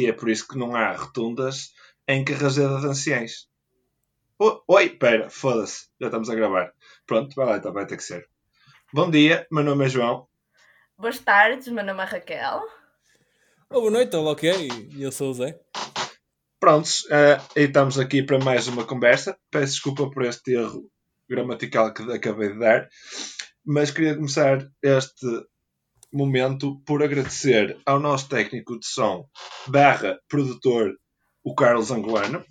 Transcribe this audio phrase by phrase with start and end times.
[0.00, 1.72] e é por isso que não há rotundas
[2.08, 3.48] em Carraseda de Anciães.
[4.38, 6.72] O- Oi, pera, foda-se, já estamos a gravar.
[7.06, 8.26] Pronto, vai lá, então vai ter que ser.
[8.92, 10.26] Bom dia, meu nome é João.
[10.98, 12.62] Boas tardes, meu nome é Raquel.
[13.70, 14.68] Oh, boa noite, olá, ok?
[14.96, 15.60] E eu sou o Zé.
[16.58, 19.38] Prontos, eh, e estamos aqui para mais uma conversa.
[19.50, 20.90] Peço desculpa por este erro
[21.28, 22.88] gramatical que acabei de dar,
[23.64, 25.26] mas queria começar este
[26.12, 29.26] momento por agradecer ao nosso técnico de som
[29.66, 30.94] barra produtor,
[31.42, 32.44] o Carlos Angolano,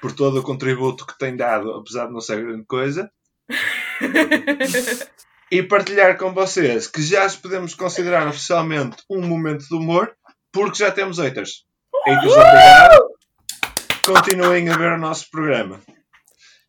[0.00, 3.10] por todo o contributo que tem dado, apesar de não ser grande coisa,
[5.50, 10.12] e partilhar com vocês que já se podemos considerar oficialmente um momento de humor,
[10.52, 11.64] porque já temos haters.
[12.06, 13.08] Haters, obrigado.
[14.04, 15.80] Continuem a ver o nosso programa.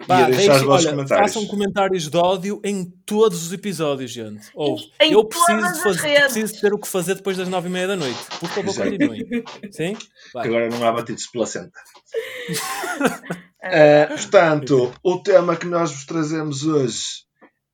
[0.02, 1.34] E Pá, vossos olha, comentários.
[1.34, 4.48] façam comentários de ódio em todos os episódios, gente.
[4.56, 7.72] Ouve, Em eu preciso, de fazer, preciso ter o que fazer depois das nove e
[7.72, 8.18] meia da noite.
[8.40, 9.28] Por favor, continuem.
[9.72, 9.98] Sim?
[10.34, 10.44] Vai.
[10.44, 11.80] Que agora não há batidos de placenta.
[13.62, 17.26] Eh, portanto, o tema que nós vos trazemos hoje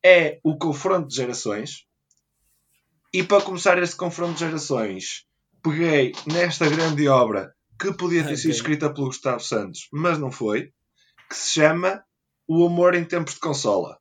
[0.04, 1.86] é o confronto de gerações.
[3.14, 5.26] E para começar este confronto de gerações,
[5.64, 10.72] peguei nesta grande obra que podia ter sido escrita pelo Gustavo Santos, mas não foi,
[11.30, 12.04] que se chama
[12.48, 13.98] O Amor em Tempos de Consola.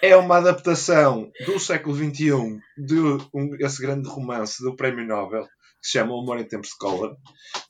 [0.00, 2.98] É uma adaptação do século XXI de
[3.34, 5.50] um- esse grande romance do Prémio Nobel, que
[5.88, 7.16] se chama O Amor em Tempos de Cólera.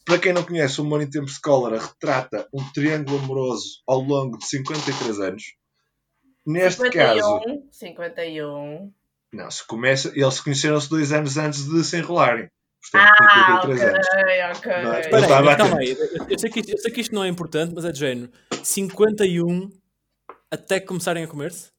[0.04, 4.00] Para quem não conhece, O Amor em Tempos de Cólera retrata um triângulo amoroso ao
[4.00, 5.42] longo de 53 anos.
[6.46, 7.40] Neste caso,
[7.72, 7.72] 51.
[7.72, 8.92] 51.
[9.32, 12.48] não, se começa, eles se conheceram-se dois anos antes de se enrolarem.
[12.80, 14.58] Portanto, Ah, 53 ok, anos.
[14.58, 14.72] ok.
[14.82, 15.96] Não, Espera Eu calma aí.
[16.38, 18.30] Sei, que isto, eu sei que isto não é importante, mas é de género.
[18.62, 19.70] 51
[20.50, 21.70] até começarem a comer-se?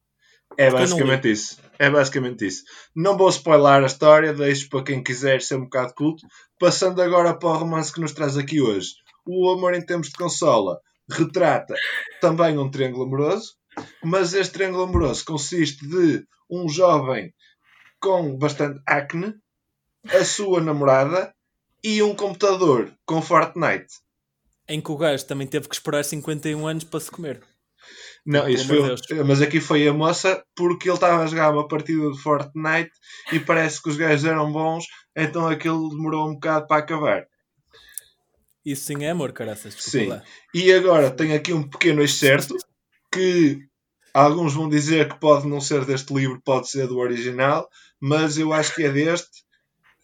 [0.57, 1.57] É basicamente isso.
[1.77, 2.63] É basicamente isso.
[2.95, 6.25] Não vou spoiler a história, deixo para quem quiser ser um bocado culto.
[6.59, 8.89] Passando agora para o romance que nos traz aqui hoje.
[9.25, 10.79] O Amor em Tempos de Consola
[11.09, 11.75] retrata
[12.19, 13.53] também um triângulo amoroso,
[14.03, 17.33] mas este triângulo amoroso consiste de um jovem
[17.99, 19.33] com bastante acne,
[20.09, 21.33] a sua namorada
[21.83, 23.93] e um computador com Fortnite.
[24.69, 27.41] Em que o gajo também teve que esperar 51 anos para se comer.
[28.25, 32.11] Não, isso foi, mas aqui foi a moça porque ele estava a jogar uma partida
[32.11, 32.91] de Fortnite
[33.31, 34.85] e parece que os gajos eram bons,
[35.15, 37.25] então aquilo demorou um bocado para acabar.
[38.63, 39.73] Isso sim é amor, caraças.
[39.79, 40.07] Sim.
[40.07, 40.21] lá.
[40.53, 42.55] E agora tem aqui um pequeno excerto
[43.11, 43.59] que
[44.13, 47.67] alguns vão dizer que pode não ser deste livro, pode ser do original,
[47.99, 49.43] mas eu acho que é deste.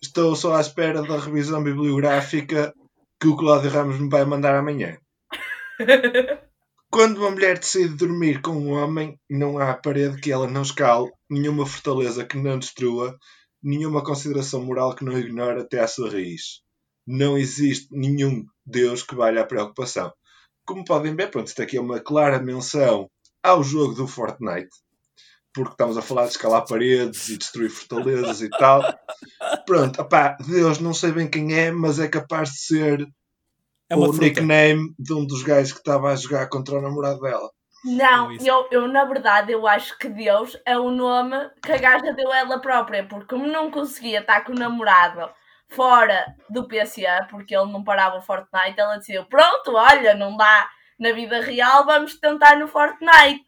[0.02, 2.74] Estou só à espera da revisão bibliográfica
[3.20, 4.98] que o Cláudio Ramos me vai mandar amanhã.
[6.90, 11.12] Quando uma mulher decide dormir com um homem, não há parede que ela não escale,
[11.30, 13.18] nenhuma fortaleza que não destrua,
[13.62, 16.62] nenhuma consideração moral que não ignore até à sua raiz.
[17.06, 20.14] Não existe nenhum Deus que valha a preocupação.
[20.66, 23.10] Como podem ver, pronto, isto aqui é uma clara menção
[23.44, 24.70] ao jogo do Fortnite,
[25.56, 28.84] porque estamos a falar de escalar paredes e destruir fortalezas e tal.
[29.66, 33.08] Pronto, opá, Deus não sei bem quem é, mas é capaz de ser
[33.90, 34.20] É o fruta.
[34.20, 37.50] nickname de um dos gajos que estava a jogar contra o namorado dela.
[37.86, 42.14] Não, eu, eu na verdade eu acho que Deus é o nome que a gaja
[42.14, 45.32] deu a ela própria, porque como não conseguia estar com o namorado
[45.70, 50.68] fora do PCA, porque ele não parava o Fortnite, ela decidiu, pronto, olha, não dá
[51.00, 53.44] na vida real, vamos tentar no Fortnite.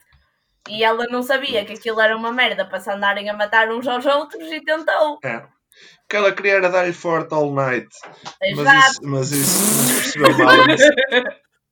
[0.69, 3.87] E ela não sabia que aquilo era uma merda para se andarem a matar uns
[3.87, 5.19] aos outros e tentou.
[5.23, 5.37] É.
[5.37, 7.87] O que ela queria era dar-lhe forte all night.
[8.41, 8.91] Mas Exato.
[8.91, 10.57] isso, mas isso mas percebeu mal.
[10.67, 10.81] Mas,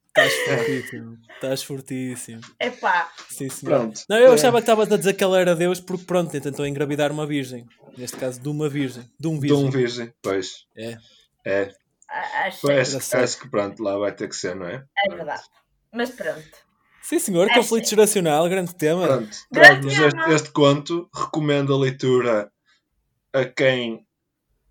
[0.08, 1.18] Estás fortíssimo.
[1.34, 2.42] Estás fortíssimo.
[2.60, 3.80] Epá, Sim, senhor.
[3.80, 4.02] pronto.
[4.10, 4.36] Não, eu É.
[4.36, 7.66] achava que estavas a dizer que ele era Deus porque, pronto, tentou engravidar uma virgem.
[7.98, 9.04] Neste caso, de uma virgem.
[9.20, 9.66] De um De virgem.
[9.66, 10.66] um virgem, pois.
[10.78, 10.98] É.
[11.46, 11.72] É.
[12.10, 14.84] a- achei, Pois, acho que pronto, lá vai ter que ser, não é?
[15.06, 15.44] é verdade.
[15.94, 16.65] Mas pronto.
[17.08, 17.48] Sim, senhor.
[17.50, 19.06] É Conflito geracional, grande tema.
[19.06, 20.08] Pronto, Grande traz-nos tema.
[20.08, 21.08] este, este conto.
[21.14, 22.52] Recomendo a leitura
[23.32, 24.06] a quem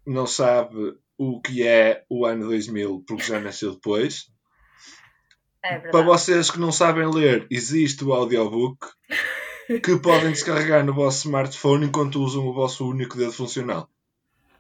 [0.04, 4.26] não sabe o que é o ano 2000, porque já nasceu depois.
[5.62, 8.84] É Para vocês que não sabem ler, existe o audiobook
[9.82, 13.88] que podem descarregar no vosso smartphone enquanto usam o vosso único dedo funcional.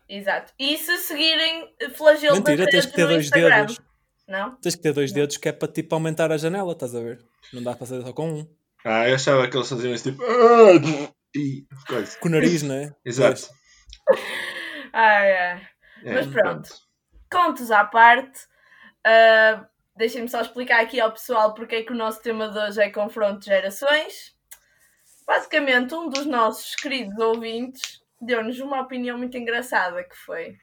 [0.08, 0.52] Exato.
[0.58, 3.66] E se seguirem flagelo Mentira, das tens que ter no dois Instagram?
[3.66, 3.80] dedos.
[4.26, 4.56] Não?
[4.56, 7.24] Tens que ter dois dedos que é para tipo aumentar a janela, estás a ver?
[7.52, 8.56] Não dá para fazer só com um.
[8.84, 10.22] Ah, eu achava que eles faziam isso tipo.
[10.22, 12.16] "Ah", E coisa.
[12.18, 12.94] Com o nariz, não é?
[13.04, 13.48] Exato.
[14.92, 15.62] Ai, ai.
[16.04, 16.68] É, Mas pronto.
[17.30, 18.40] Contos à parte.
[19.06, 19.66] ah,
[19.96, 22.90] Deixem-me só explicar aqui ao pessoal porque é que o nosso tema de hoje é
[22.90, 24.34] confronto de gerações.
[25.24, 30.56] Basicamente, um dos nossos queridos ouvintes deu-nos uma opinião muito engraçada que foi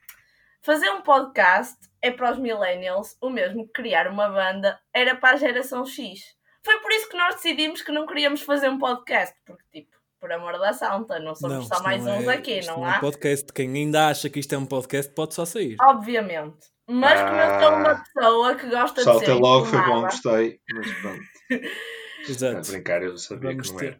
[0.63, 5.35] fazer um podcast é para os millennials o mesmo que criar uma banda era para
[5.35, 6.19] a geração X.
[6.63, 10.31] Foi por isso que nós decidimos que não queríamos fazer um podcast, porque tipo, por
[10.31, 12.79] amor da santa, não somos só isto mais não uns é- aqui, isto não é
[12.79, 12.99] um há?
[12.99, 13.51] podcast.
[13.53, 15.75] Quem ainda acha que isto é um podcast pode só sair.
[15.81, 16.67] Obviamente.
[16.87, 18.03] Mas como eu sou uma Ah.
[18.03, 20.59] pessoa que gosta Só de ser até logo, foi bom, gostei.
[20.73, 21.21] Mas pronto,
[22.27, 22.71] a Exato.
[22.71, 23.95] brincar, eu sabia Vamos que não ter- era.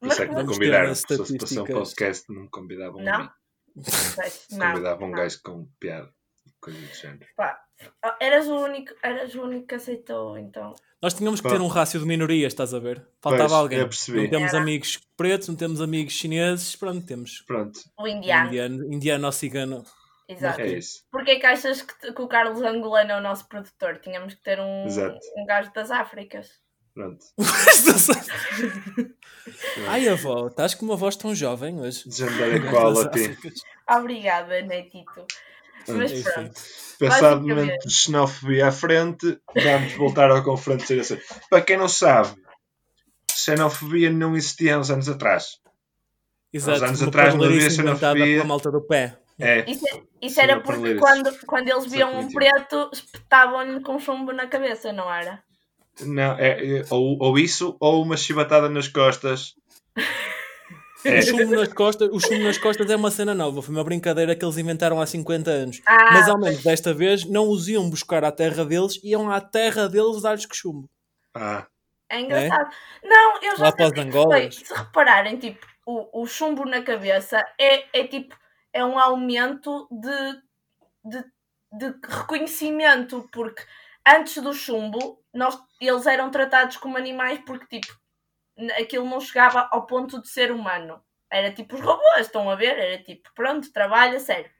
[0.00, 0.94] Por Mas isso é que me convidaram.
[0.94, 3.30] Se fosse para ser um podcast, não me convidavam a Não?
[4.50, 5.16] Convidavam um não.
[5.16, 6.08] gajo com piada.
[6.60, 7.26] Coisa do género.
[7.36, 7.60] Pá,
[8.20, 10.74] eras o único, eras o único que aceitou, então.
[11.02, 11.54] Nós tínhamos que Pá.
[11.54, 13.06] ter um rácio de minorias, estás a ver?
[13.20, 13.78] Faltava Pois, alguém.
[13.80, 14.22] eu percebi.
[14.22, 14.62] Não temos Era.
[14.62, 18.48] amigos pretos, não temos amigos chineses, pronto, temos Pronto, O indiano.
[18.48, 19.84] indiano, indiano ou cigano.
[20.28, 20.60] Exato.
[20.62, 21.04] é isso.
[21.12, 23.98] Porquê que achas que, que o Carlos Angolano é o nosso produtor?
[24.00, 25.18] Tínhamos que ter um, Exato.
[25.36, 26.50] um gajo das Áfricas.
[26.96, 27.26] Pronto.
[29.86, 32.04] Ai, avó, estás com uma voz tão jovem hoje.
[32.06, 33.36] Gender Equality.
[33.86, 35.26] Obrigada, Netito.
[35.86, 36.22] Mas Enfim.
[36.22, 36.54] pronto.
[36.98, 41.20] Passado momento de xenofobia à frente, vamos voltar ao confronto de.
[41.50, 42.34] Para quem não sabe,
[43.30, 45.58] xenofobia não existia há uns anos atrás.
[46.50, 48.24] Exato, anos uma atrás não havia xenofobia.
[48.24, 49.18] pela malta do pé.
[49.38, 49.84] É, Isso,
[50.22, 54.94] isso Sim, era porque quando, quando eles viam um preto, espetavam-lhe com chumbo na cabeça,
[54.94, 55.44] não era?
[56.02, 59.54] Não, é, é ou, ou isso, ou uma chibatada nas costas.
[61.04, 61.18] É.
[61.18, 64.34] O chumbo nas costas, o chumbo nas costas é uma cena nova, foi uma brincadeira
[64.34, 65.80] que eles inventaram há 50 anos.
[65.86, 69.40] Ah, Mas ao menos desta vez não os iam buscar à terra deles, iam à
[69.40, 70.90] terra deles dar-lhes com chumbo.
[71.34, 71.66] Ah,
[72.08, 72.70] É engraçado.
[73.04, 74.50] Não, eu já Lá para reparei.
[74.50, 78.34] Se repararem, tipo, o, o chumbo na cabeça é, é tipo,
[78.72, 80.40] é um aumento de,
[81.04, 81.24] de,
[81.72, 83.62] de reconhecimento, porque
[84.06, 87.94] antes do chumbo, nós, eles eram tratados como animais porque, tipo,
[88.78, 91.00] aquilo não chegava ao ponto de ser humano.
[91.30, 92.78] Era tipo os robôs, estão a ver?
[92.78, 94.50] Era tipo, pronto, trabalha, sério.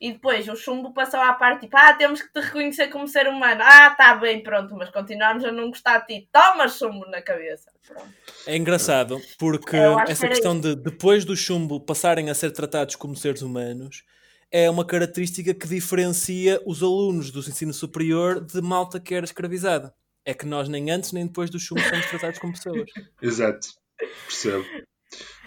[0.00, 3.28] E depois o chumbo passou à parte, tipo, ah, temos que te reconhecer como ser
[3.28, 3.60] humano.
[3.62, 6.28] Ah, tá bem, pronto, mas continuamos a não gostar de ti.
[6.32, 7.70] Toma chumbo na cabeça.
[7.86, 8.08] Pronto.
[8.46, 12.96] É engraçado, porque que essa era questão de depois do chumbo passarem a ser tratados
[12.96, 14.02] como seres humanos
[14.50, 19.94] é uma característica que diferencia os alunos do ensino superior de malta que era escravizada.
[20.24, 22.88] É que nós nem antes nem depois do chumbo somos tratados como pessoas.
[23.22, 23.68] exato.
[24.26, 24.64] Percebo.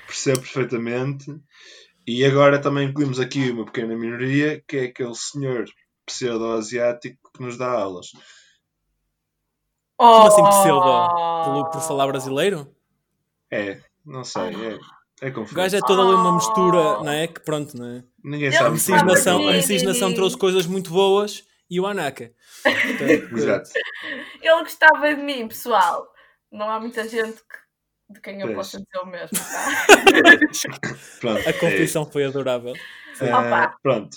[0.07, 1.25] Percebo perfeitamente.
[2.05, 5.65] E agora também incluímos aqui uma pequena minoria, que é aquele senhor
[6.05, 8.07] pseudo-asiático que nos dá aulas.
[9.97, 10.49] Como assim Oh!
[10.49, 11.43] pseudo?
[11.45, 12.67] Pelo- Por falar brasileiro?
[13.51, 14.79] É, não sei, é,
[15.21, 15.55] é O confuso.
[15.55, 17.27] gajo é toda ali uma mistura, não é?
[17.27, 18.03] Que pronto, não é?
[18.23, 18.71] Ninguém A sabe.
[18.71, 19.57] miscigenação, a é.
[19.57, 22.31] miscigenação trouxe coisas muito boas e o Anaka.
[22.63, 23.69] Portanto, Exato.
[24.41, 26.07] Ele gostava de mim, pessoal.
[26.51, 27.63] Não há muita gente que-
[28.13, 28.57] de quem eu Pois.
[28.57, 29.65] possa dizer o mesmo, tá?
[31.19, 32.73] Pronto, A é confissão foi adorável.
[33.21, 34.15] Ah, pronto.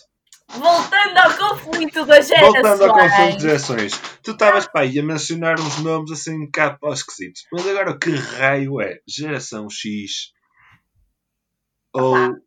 [0.49, 2.53] Voltando ao conflito das gerações.
[2.63, 3.93] Voltando ao confronto de gerações.
[4.23, 7.43] Tu estavas para aí a mencionar uns nomes assim um bocado para os esquisitos.
[7.53, 8.99] Mas agora que raio é?
[9.09, 10.33] Geração X
[11.93, 12.41] ou Professor,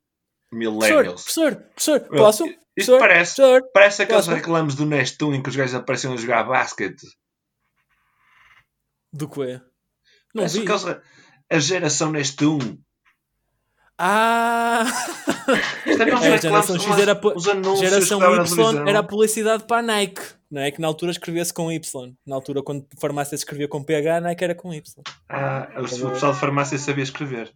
[0.51, 1.23] Millennials?
[1.23, 2.43] professor, professor, Well, posso?
[2.79, 3.69] Isto Professor, parece, professor.
[3.73, 4.35] parece aqueles posso?
[4.35, 7.05] reclames do Nestum em que os gajos apareciam a jogar basquete.
[9.11, 9.59] Do quê?
[10.33, 10.65] Não Parece vi.
[10.65, 11.01] aqueles
[11.51, 12.59] A geração Nestum.
[13.97, 14.83] Ah!
[15.87, 19.79] Uns É, a reclames, geração X era os anúncios Geração Y era a publicidade para
[19.79, 20.21] a Nike.
[20.49, 22.13] Não é que na altura escrevia-se com Y.
[22.25, 25.03] Na altura, quando farmácia se escrevia com PH, a Nike era com Y.
[25.27, 27.51] Ah, o o pessoal de farmácia sabia escrever.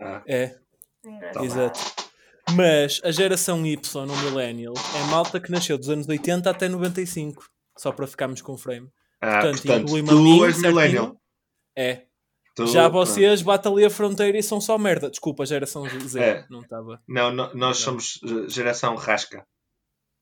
[0.00, 0.56] Ah, É,
[1.42, 1.80] exato.
[2.56, 3.76] Mas a geração Y,
[4.10, 7.44] o Millennial, é malta que nasceu dos anos 80 até 95.
[7.78, 8.88] Só para ficarmos com o frame.
[9.20, 11.16] ah, Portanto, portanto, inclui-me a tu mim, és millennial.
[11.76, 12.02] É.
[12.56, 15.08] Tu- Já vocês batem ali a fronteira e são só merda.
[15.08, 16.20] Desculpa, geração Z.
[16.20, 16.46] É.
[16.50, 17.00] Não estava.
[17.08, 19.46] Não, no- nós somos eh, geração rasca.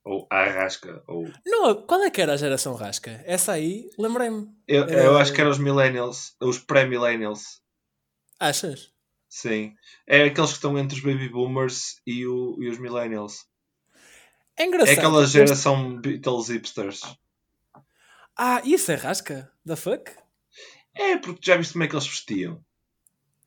[0.05, 1.03] Ou arrasca.
[1.09, 1.29] Ou...
[1.45, 3.23] Não, qual é que era a geração rasca?
[3.27, 4.47] Essa aí, lembrei-me.
[4.67, 5.07] Eu, É.
[5.07, 6.35] eu acho que eram os millennials.
[6.41, 7.61] Os pré-millennials.
[8.39, 8.91] Achas?
[9.29, 9.75] Sim.
[10.07, 13.47] É aqueles que estão entre os baby boomers e, o- e os millennials.
[14.57, 14.95] É engraçado.
[14.95, 17.03] É aquela Este- geração Beatles hipsters.
[18.37, 19.53] Ah, isso é rasca?
[19.67, 20.11] The fuck?
[20.95, 22.65] É, porque já viste como é que eles vestiam?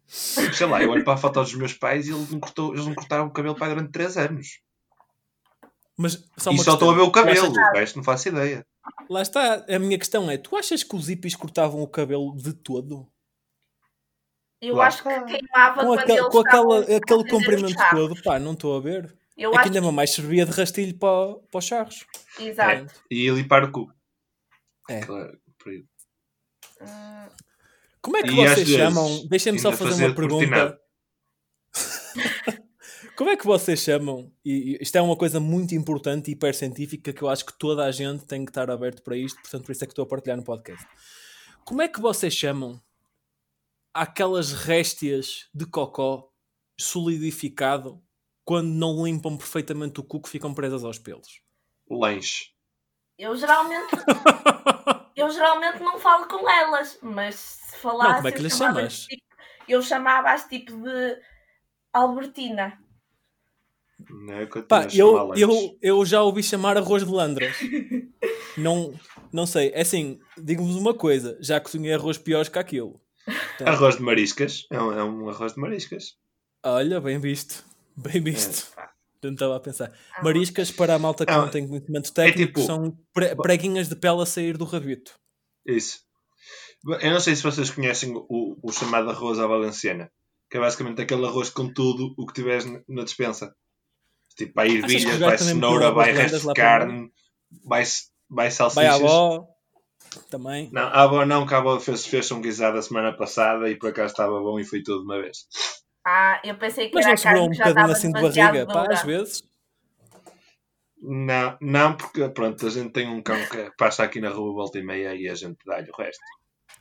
[0.08, 2.86] Sei lá, eu olho para a foto dos meus pais e eles não, cortou- eles
[2.86, 4.60] não cortaram o cabelo para durante 3 anos.
[5.98, 8.66] Mas só e só estou a ver o cabelo, o resto não faço ideia.
[9.10, 9.66] Lá está.
[9.70, 13.08] A minha questão é: tu achas que os hippies cortavam o cabelo de todo?
[14.62, 18.22] Eu Lá acho que queimava Com, com aquela, aquele comprimento todo?
[18.22, 19.18] Pá, não estou a ver.
[19.36, 22.06] Eu é que acho ainda mais servia de rastilho para, para os charros.
[22.39, 22.94] Exato.
[23.10, 23.91] E limpar o cu.
[24.88, 25.00] É.
[25.00, 25.39] Claro.
[26.82, 27.27] Hum,
[28.01, 29.27] Como é que E vocês chamam?
[29.27, 30.80] Deixem-me só fazer fazer uma pergunta.
[33.15, 34.32] Como é que vocês chamam?
[34.46, 37.86] E e isto é uma coisa muito importante e hipercientífica que eu acho que toda
[37.86, 40.08] a gente tem que estar aberto para isto, portanto, por isso é que estou a
[40.08, 40.86] partilhar no podcast.
[41.63, 42.82] Como é que vocês chamam
[43.94, 46.32] aquelas réstias de cocó
[46.80, 48.02] solidificado
[48.44, 51.42] quando não limpam perfeitamente o cu que ficam presas aos pelos?
[51.90, 52.52] Lanche.
[53.18, 53.92] Eu geralmente,
[55.16, 58.10] eu geralmente não falo com elas, mas se falasse.
[58.10, 59.06] Não, como é que eu lhe chamava-lhe chamas?
[59.06, 59.24] Tipo,
[59.68, 61.22] eu chamava-as tipo de
[61.94, 62.80] Albertina.
[64.10, 67.56] Não é que eu Pá, eu, eu, eu já ouvi chamar arroz de landras.
[68.58, 68.94] não,
[69.32, 73.00] não sei, é assim, digo-vos uma coisa, já cozinhei arroz piores que aquilo.
[73.25, 74.66] Portanto, Arroz de mariscas.
[74.72, 76.16] É um, é um arroz de mariscas.
[76.63, 77.63] Olha, bem visto,
[77.96, 78.68] bem visto.
[78.78, 78.90] É.
[79.24, 79.92] Não estava a pensar.
[80.24, 83.96] Mariscas, para a malta que É, não tem conhecimento técnico, tipo- são pre- preguinhas de
[83.96, 85.13] pele a sair do rabito.
[85.66, 86.00] Isso.
[87.00, 90.12] Eu não sei se vocês conhecem o, o chamado arroz à valenciana.
[90.50, 93.56] Que é basicamente aquele arroz com tudo o que tiveres na- despensa.
[94.36, 97.12] Tipo, vai que ervilhas, vai cenoura, vai resto de carne,
[97.63, 97.86] vai, vai
[98.30, 98.96] Vai salsichas.
[98.96, 99.46] avó,
[100.30, 100.70] também.
[100.72, 103.75] Não, a avó não, que a avó fez, fez um guisado a semana passada e
[103.75, 105.48] por acaso estava bom e foi tudo de uma vez.
[106.06, 107.98] Ah, eu pensei que Mas era não a carne sobrou um que já bocadinho estava
[107.98, 109.44] assim de barriga, pá, às vezes.
[111.03, 114.77] Não, não, porque pronto, a gente tem um cão que passa aqui na rua volta
[114.77, 116.24] e meia e a gente dá-lhe o resto.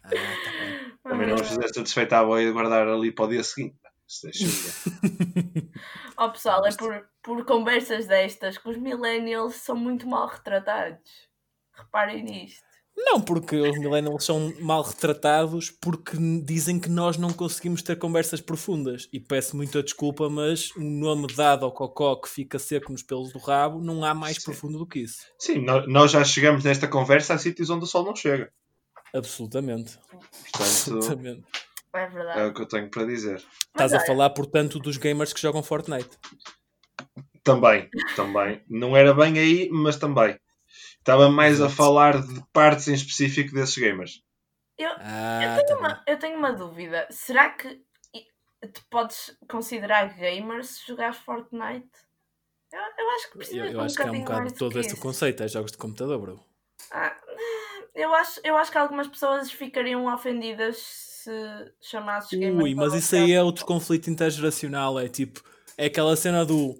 [0.04, 0.92] Ah, tá bem.
[1.02, 3.76] Também não vamos fazer satisfeita à avó e guardar ali para o dia seguinte.
[4.24, 4.30] É.
[6.16, 11.28] Ó pessoal, é por, por conversas destas que os millennials são muito mal retratados.
[11.72, 12.69] Reparem nisto.
[12.96, 18.40] Não, porque os millennials são mal retratados porque dizem que nós não conseguimos ter conversas
[18.40, 19.08] profundas.
[19.12, 23.32] E peço muita desculpa, mas um nome dado ao cocó que fica seco nos pelos
[23.32, 24.44] do rabo não há mais Sim.
[24.44, 25.26] profundo do que isso.
[25.38, 28.52] Sim, nó- nós já chegamos nesta conversa a sítios onde o sol não chega.
[29.14, 29.98] Absolutamente.
[29.98, 31.42] Portanto, Absolutamente.
[31.92, 32.40] É é verdade.
[32.50, 33.42] o que eu tenho para dizer.
[33.68, 36.10] Estás a falar, portanto, dos gamers que jogam Fortnite.
[37.42, 38.62] Também, também.
[38.68, 40.38] Não era bem aí, mas também.
[41.00, 44.22] Estava mais a falar de partes em específico desses gamers.
[44.78, 47.06] Eu, Ah, eu, tenho tá uma, eu tenho uma dúvida.
[47.10, 47.82] Será que
[48.72, 51.88] te podes considerar gamer se jogares Fortnite?
[52.72, 54.80] Eu, eu acho que precisas Eu, eu um acho que é um bocado todo o
[54.80, 54.96] isso.
[55.00, 56.44] conceito, é jogos de computador, bro.
[56.90, 57.16] Ah,
[57.94, 61.30] eu, acho, eu acho que algumas pessoas ficariam ofendidas se
[61.80, 62.62] chamasses gamer.
[62.62, 65.00] Ui, mas isso aí é outro conflito intergeracional.
[65.00, 65.42] É tipo,
[65.76, 66.74] é aquela cena do.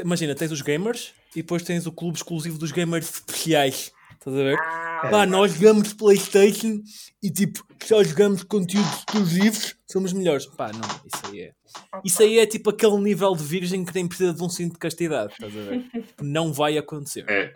[0.00, 3.92] Imagina, tens os gamers e depois tens o clube exclusivo dos gamers especiais.
[4.12, 4.58] Estás a ver?
[4.58, 6.80] Ah, Pá, nós jogamos PlayStation
[7.22, 10.46] e tipo, só jogamos conteúdos exclusivos, somos melhores.
[10.46, 11.52] Pá, não, isso aí é.
[12.04, 14.78] Isso aí é tipo aquele nível de virgem que nem precisa de um cinto de
[14.78, 15.32] castidade.
[15.34, 15.84] Estás a ver?
[16.22, 17.24] Não vai acontecer.
[17.28, 17.52] É.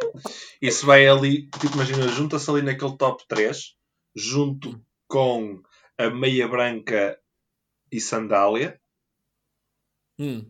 [0.61, 3.75] Isso vai ali, tipo, imagina, junta-se ali naquele top 3,
[4.15, 5.63] junto com
[5.99, 7.19] a meia branca
[7.91, 8.79] e sandália,
[10.19, 10.45] Hum.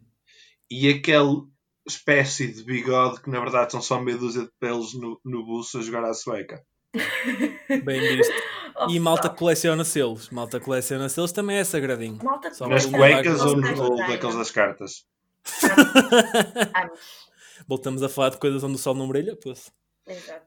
[0.69, 1.43] e aquele
[1.87, 5.79] espécie de bigode que na verdade são só meia dúzia de pelos no, no buço
[5.79, 6.63] a jogar à sueca.
[7.85, 8.33] Bem visto.
[8.77, 10.29] Oh, E malta coleciona selos.
[10.31, 12.19] Malta que coleciona selos também é sagradinho.
[12.23, 15.05] malta que Só Nas cuecas ou, no- ou daqueles das cartas?
[17.69, 19.71] Voltamos a falar de coisas onde o sol não brilha, pois.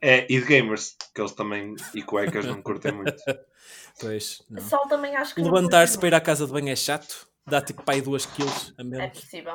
[0.01, 3.15] É, e de gamers, que eles também, e cuecas não curtem muito.
[3.99, 4.59] Pois, não.
[4.61, 7.27] Sol também acho que Levantar-se para ir à casa de banho é chato.
[7.45, 9.19] Dá tipo pai 2 quilos a É menos.
[9.19, 9.53] possível.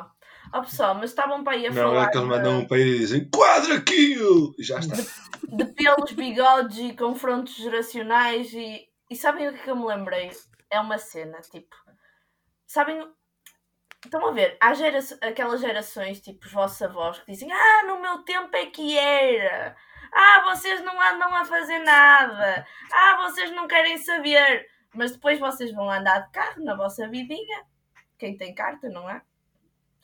[0.53, 2.67] Ó pessoal, mas estavam para aí a Não falar é que eles de- mandam um
[2.67, 4.55] para aí e dizem quadra kill!
[4.59, 4.95] E já está.
[5.47, 9.87] de pelos, bigodes e confrontos geracionais e, e sabem o que é que eu me
[9.87, 10.31] lembrei?
[10.71, 11.75] É uma cena, tipo,
[12.67, 13.07] sabem,
[14.05, 18.01] estão a ver, há gera aquelas gerações, tipo os vossos avós, que dizem, ah, no
[18.01, 19.75] meu tempo é que era,
[20.13, 25.73] ah, vocês não andam a fazer nada, ah, vocês não querem saber, mas depois vocês
[25.73, 27.65] vão andar de carro na vossa vidinha,
[28.19, 29.23] quem tem carta, não é?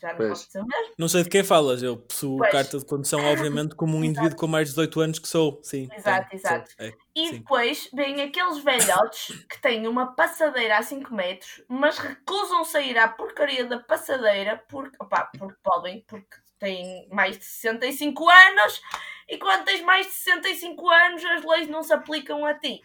[0.04, 0.28] Já não Pois.
[0.28, 0.94] posso dizer o mesmo.
[0.98, 2.52] Não sei de quem falas, eu possuo Pois.
[2.52, 5.58] carta de condução, obviamente, como um indivíduo com mais de 18 anos que sou.
[5.62, 5.88] Sim.
[5.96, 6.70] Exato, tenho, exato.
[6.76, 6.92] sou, é.
[7.16, 7.38] E Sim.
[7.38, 13.08] depois vêm aqueles velhotes que têm uma passadeira a 5 metros, mas recusam sair à
[13.08, 18.82] porcaria da passadeira porque, opá, porque podem, porque têm mais de 65 anos
[19.26, 22.82] e quando tens mais de 65 anos as leis não se aplicam a ti.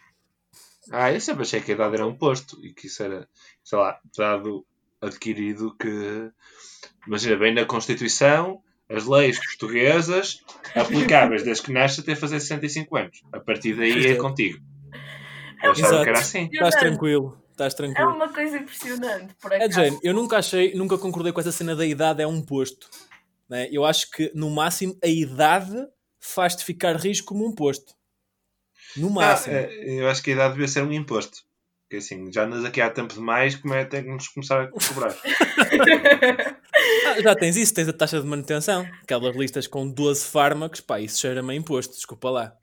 [0.90, 3.28] Ah, eu sempre achei que a idade era um posto e que isso era,
[3.62, 4.66] sei lá, dado
[5.02, 6.30] adquirido que,
[7.08, 10.44] imagina, bem na Constituição, as leis portuguesas
[10.76, 13.22] aplicáveis desde que nasce até fazer 65 anos.
[13.32, 14.60] A partir daí é contigo.
[15.64, 16.04] Eu achava Exato.
[16.04, 16.50] que era assim.
[16.52, 17.42] Estás tranquilo.
[17.52, 18.12] Estás É tranquilo.
[18.12, 19.70] uma coisa impressionante, por É acaso.
[19.70, 22.90] de género, eu nunca achei, nunca concordei com essa cena da idade é um posto.
[23.50, 23.68] né?
[23.72, 25.76] Eu acho que, no máximo, a idade
[26.20, 27.94] faz-te ficar rijo como um posto.
[28.96, 29.56] No Ah, máximo.
[29.56, 31.40] eh, eu acho que a idade devia ser um imposto.
[31.90, 34.68] Porque assim, já andas aqui há tempo demais, como é tem que nos começar a
[34.68, 35.16] cobrar.
[37.06, 38.88] Ah, já tens isso, tens a taxa de manutenção.
[39.04, 42.56] Aquelas listas com 12 fármacos, pá, isso cheira-me a imposto, desculpa lá.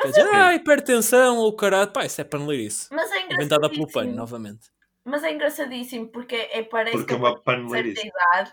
[0.00, 2.88] Quer dizer, ah, hipertensão ou caralho, pá, isso é paneleirice.
[2.90, 4.70] Mas é Inventada pelo pano, novamente.
[5.04, 8.52] Mas é engraçadíssimo porque é, parece Porque que é a partir de certa idade,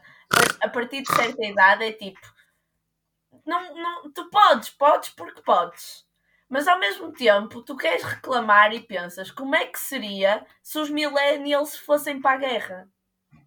[0.62, 2.20] a partir de certa idade é tipo,
[3.46, 6.06] não, não, tu podes, podes porque podes.
[6.52, 10.90] Mas ao mesmo tempo, tu queres reclamar e pensas como é que seria se os
[10.90, 12.90] millennials fossem para a guerra?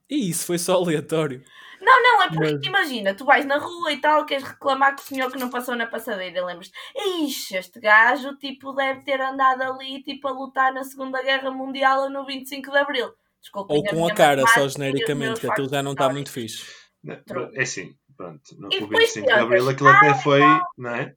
[0.08, 1.44] E isso foi só aleatório.
[1.82, 5.02] Não, não, é porque Mas- imagina, tu vais na rua e tal, queres reclamar com
[5.02, 6.73] o senhor que não passou na passadeira, lembras-te?
[6.96, 12.04] Ixi, este gajo, tipo, deve ter andado ali, tipo, a lutar na Segunda Guerra Mundial
[12.04, 13.12] ou no 25 de Abril.
[13.38, 16.64] Desculpem, Ou com a cara, só genericamente, que aquilo já não está muito fixe.
[17.02, 17.20] Não.
[17.52, 18.40] É assim, pronto.
[18.56, 20.40] No, E o depois 25 de Abril aquilo até foi,
[20.78, 21.14] não é?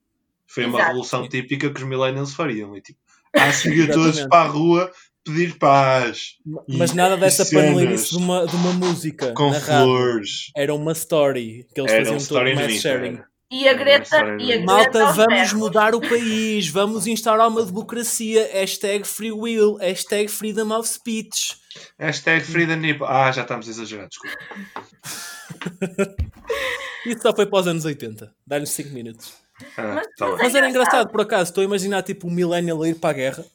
[0.47, 0.87] Foi uma Exato.
[0.87, 2.75] revolução típica que os millennials fariam.
[2.75, 2.99] E, tipo,
[3.35, 4.91] ah, seguir todos para a rua
[5.23, 6.35] pedir paz.
[6.67, 10.51] E- Mas nada e dessa cenas paneleirice de uma, de uma música Com flores.
[10.55, 13.13] Era uma story que eles Era um faziam todo no mass sharing.
[13.15, 13.27] era.
[13.49, 14.57] E a Greta, e a?
[14.57, 18.49] Greta Malta, vamos mudar o país, vamos instaurar uma democracia.
[18.51, 21.55] Hashtag free will, hashtag freedom of speech.
[21.97, 22.43] Hashtag
[22.75, 23.01] Nip.
[23.05, 24.37] Ah, já estamos a exagerar, desculpa.
[27.05, 28.33] Isso só foi para os anos 80.
[28.45, 29.33] Dá-lhes 5 minutos.
[29.77, 30.37] Ah, Mas- tá mas.
[30.43, 31.09] Mas era engraçado.
[31.11, 31.49] por acaso.
[31.51, 33.45] Estou a imaginar tipo um millennial a ir para a guerra.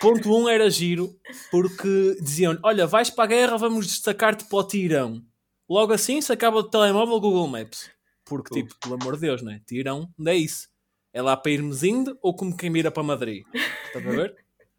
[0.00, 1.14] Ponto 1 um era giro,
[1.50, 5.22] porque diziam olha, vais para a guerra, vamos destacar-te para o tirão.
[5.68, 7.90] Logo assim, se acaba o telemóvel Google Maps.
[8.24, 9.60] Porque, tipo, pelo amor de Deus, não é?
[9.66, 10.68] Tirão, não é isso.
[11.12, 13.44] É lá para irmos indo ou como quem mira para Madrid?
[13.86, 14.34] Estás a ver?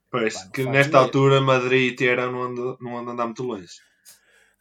[0.10, 1.04] Pois, Pá, que nesta ideia.
[1.04, 3.74] altura Madrid e Teherão não andam não andam a andar muito longe.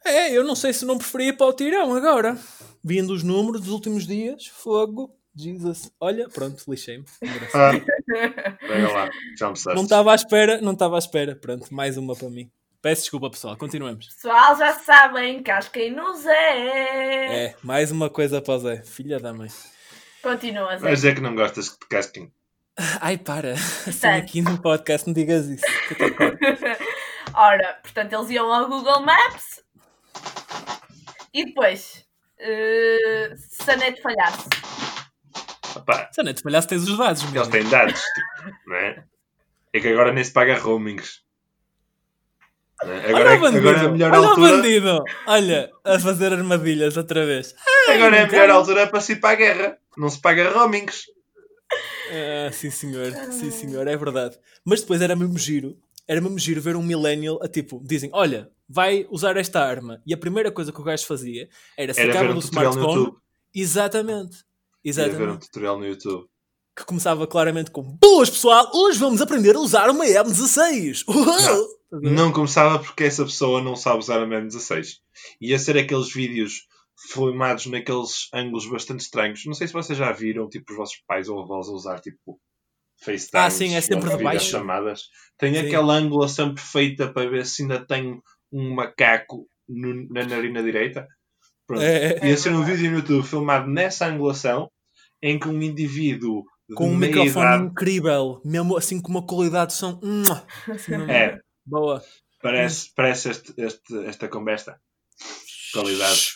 [0.05, 2.37] É, eu não sei se não preferia ir para o tirão agora.
[2.83, 5.91] Vindo os números dos últimos dias, fogo, Jesus.
[5.99, 7.05] Olha, pronto, lixei-me.
[7.21, 7.83] Engraçado.
[7.85, 11.35] Ah, pega lá, já me Não estava à espera, não estava à espera.
[11.35, 12.51] Pronto, mais uma para mim.
[12.81, 13.55] Peço desculpa, pessoal.
[13.55, 14.07] Continuemos.
[14.07, 17.45] Pessoal, já sabem, casquem-nos é.
[17.45, 18.81] É, mais uma coisa para o Zé.
[18.83, 19.49] Filha da mãe.
[20.21, 20.83] Continua, Zé.
[20.83, 22.31] Vais dizer que não gostas de casting.
[22.99, 23.53] Ai, para.
[23.53, 25.65] Assim aqui no podcast não digas isso.
[27.33, 29.63] Ora, portanto, eles iam ao Google Maps
[31.33, 32.05] e depois,
[32.37, 34.47] eh, se a net falhasse,
[35.75, 37.21] Opá, Se a net falhasse, tens os dados.
[37.23, 37.51] eles mesmo.
[37.51, 39.03] têm dados, tipo, não é?
[39.73, 41.21] É que agora nem se paga roamings.
[42.83, 43.09] É?
[43.09, 43.69] Agora, Olha é, bandido.
[43.69, 44.51] agora é a melhor Olha altura.
[44.57, 45.03] bandido.
[45.25, 47.55] Olha, a fazer armadilhas outra vez.
[47.87, 49.77] Agora é a Ai, melhor altura para se ir para a guerra.
[49.97, 51.03] Não se paga roamings.
[52.11, 53.11] Ah, sim, senhor.
[53.31, 53.87] Sim, senhor.
[53.87, 54.37] É verdade.
[54.65, 55.77] Mas depois era mesmo giro.
[56.07, 60.01] Era mesmo giro ver um millennial a tipo, dizem, olha, vai usar esta arma.
[60.05, 61.93] E a primeira coisa que o gajo fazia era
[62.29, 62.95] um do smartphone.
[62.95, 63.17] YouTube.
[64.83, 65.17] Exatamente.
[65.19, 66.25] Ver um tutorial no YouTube.
[66.75, 71.03] Que começava claramente com Boas pessoal, hoje vamos aprender a usar uma M16.
[71.07, 71.67] Uau!
[72.01, 74.95] Não começava porque essa pessoa não sabe usar a M16.
[75.39, 76.67] Ia ser aqueles vídeos
[77.11, 79.45] filmados naqueles ângulos bastante estranhos.
[79.45, 82.39] Não sei se vocês já viram, tipo, os vossos pais ou avós a usar, tipo,
[83.03, 83.43] FaceTime.
[83.43, 84.49] Ah, sim, é sempre de baixo.
[84.49, 85.03] chamadas.
[85.37, 85.67] Tem Sim.
[85.67, 88.19] aquela angulação perfeita para ver se ainda tem
[88.51, 91.07] um macaco no- na narina direita.
[91.67, 91.81] Pronto.
[91.81, 94.69] É, Ia ser um vídeo no YouTube filmado nessa angulação
[95.21, 99.71] em que um indivíduo de com um microfone idade incrível, mesmo assim com uma qualidade
[99.71, 99.99] de som.
[100.69, 102.03] assim, é, Boa.
[102.41, 104.77] parece, parece este, este- esta conversa.
[105.73, 106.33] Qualidade.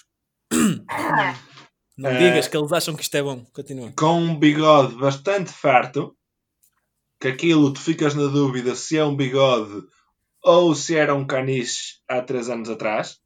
[1.97, 2.17] Não É.
[2.17, 3.43] digas que eles acham que isto é bom.
[3.53, 3.91] Continua.
[3.97, 6.15] Com um bigode bastante farto,
[7.19, 9.81] que aquilo tu ficas na dúvida se é um bigode
[10.43, 13.17] ou se era um caniche há 3 anos atrás,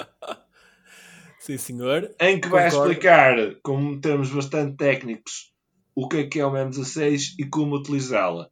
[1.40, 2.14] Sim, senhor.
[2.20, 2.92] em que vai Concordo.
[2.92, 5.52] explicar, com termos bastante técnicos,
[5.94, 8.50] o que é que é uma M16 e como utilizá-la.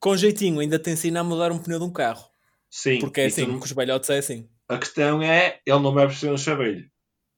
[0.00, 2.24] Com jeitinho, ainda te ensina a mudar um pneu de um carro.
[2.68, 4.48] Sim, Porque é tu assim, não- com os velhotes é assim.
[4.68, 6.84] a questão é, ele não vai perceber um chaveiro.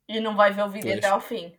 [0.09, 0.99] e não vai ver o vídeo Pois.
[0.99, 1.53] até ao fim.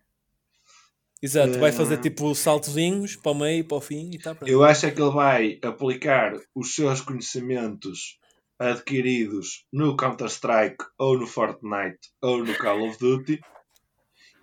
[1.22, 2.02] Exato, vai fazer Hum.
[2.02, 4.50] tipo saltozinhos para o meio, para o fim e está pronto.
[4.50, 8.18] Eu acho é que ele vai aplicar os seus conhecimentos
[8.60, 13.40] adquiridos no Counter-Strike ou no Fortnite ou no Call of Duty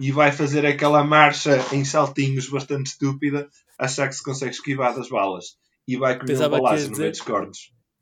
[0.01, 3.49] e vai fazer aquela marcha em saltinhos bastante estúpida,
[3.79, 6.99] achar que se consegue esquivar das balas e vai comer Pensava um que balaço no
[6.99, 7.59] meio dos cornos.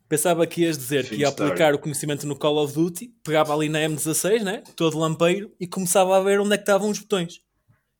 [0.09, 1.53] Pensava que ias dizer Fim que ia história.
[1.53, 4.63] aplicar o conhecimento no Call of Duty, pegava ali na M16, né?
[4.77, 7.41] todo lampeiro, e começava a ver onde é que estavam os botões.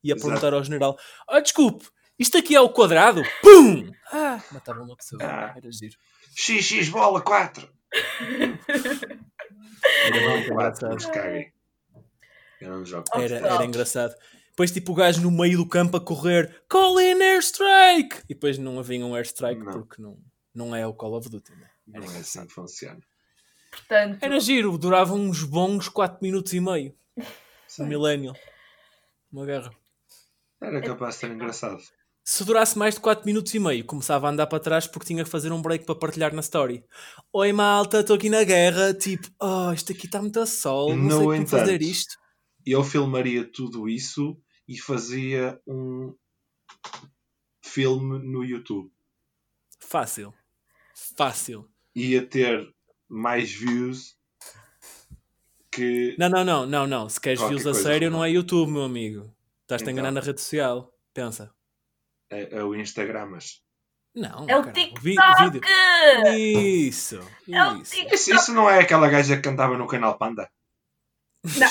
[0.03, 0.27] Ia Exato.
[0.29, 0.99] perguntar ao general:
[1.29, 1.87] Ah, desculpe,
[2.19, 3.23] isto aqui é o quadrado?
[3.43, 3.91] Pum!
[4.13, 5.23] Ah, matava uma pessoa.
[5.25, 5.55] Ah.
[5.57, 5.97] Era giro.
[6.37, 7.69] XX bola 4!
[10.07, 10.95] Era Não, muito 4, engraçado.
[10.95, 11.53] mas caguem.
[12.61, 13.05] Eu não jogo.
[13.15, 13.55] Era, pessoal.
[13.57, 14.15] era engraçado.
[14.51, 18.19] Depois, tipo, o gajo no meio do campo a correr, Call in airstrike!
[18.29, 19.73] E depois não havia um airstrike Não.
[19.73, 20.17] porque não,
[20.55, 21.69] não é o Call of Duty, né?
[21.89, 23.01] Não é assim que funciona.
[23.71, 26.95] Portanto, Era giro, durava uns bons 4 minutos e meio.
[27.67, 27.83] Sim.
[27.83, 28.37] Um millennial.
[29.33, 29.71] Uma guerra.
[30.63, 31.83] Era capaz de ser engraçado.
[32.27, 35.23] Se durasse mais de 4 minutos e meio, começava a andar para trás porque tinha
[35.23, 36.83] que fazer um break para partilhar na story.
[37.31, 38.95] Oi malta, estou aqui na guerra.
[38.95, 42.17] Tipo, oh, isto aqui está muito a sol, não No sei como fazer isto.
[42.65, 46.15] Eu filmaria tudo isso e fazia um
[47.63, 48.91] filme no YouTube.
[49.79, 50.33] Fácil.
[51.19, 51.69] Fácil.
[51.95, 52.67] Ia ter
[53.07, 54.17] mais views
[55.71, 56.17] que.
[56.19, 57.07] Não, não, não, não, não.
[57.07, 59.31] Se queres views a sério, não é YouTube, meu amigo.
[59.61, 60.23] Estás-te a enganar Então.
[60.23, 60.91] na rede social.
[61.13, 61.54] Pensa.
[62.35, 63.63] É, é o Instagram, mas.
[64.15, 65.01] Não, é o caralho, TikTok!
[65.03, 65.17] vi-
[65.51, 65.61] vídeo.
[66.89, 67.21] Isso.
[67.51, 67.93] É o Isso.
[67.93, 68.15] TikTok!
[68.15, 70.49] Isso, isso não é aquela gaja que cantava no canal Panda?
[71.45, 71.69] Não.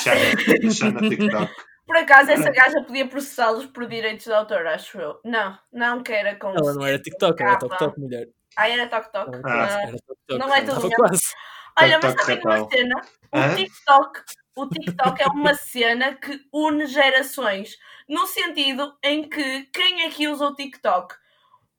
[0.72, 1.52] Xana, TikTok.
[1.86, 5.20] Por acaso, essa gaja podia processá-los por direitos de autor, acho eu.
[5.26, 6.50] Não, não que era com.
[6.50, 7.58] Ela não era TikTok, era.
[7.58, 8.28] TokTok, mulher.
[8.56, 9.36] Ah, era Tok Tok.
[9.36, 9.76] Era Ah.
[9.78, 10.40] Ah, era TokTok.
[10.40, 10.90] não é tudo.
[11.82, 13.02] Olha, mas TikTok também uma cena.
[13.34, 13.56] O?
[13.56, 14.22] TikTok,
[14.56, 17.76] o TikTok é uma cena que une gerações.
[18.08, 21.16] No sentido em que quem é que usa o TikTok?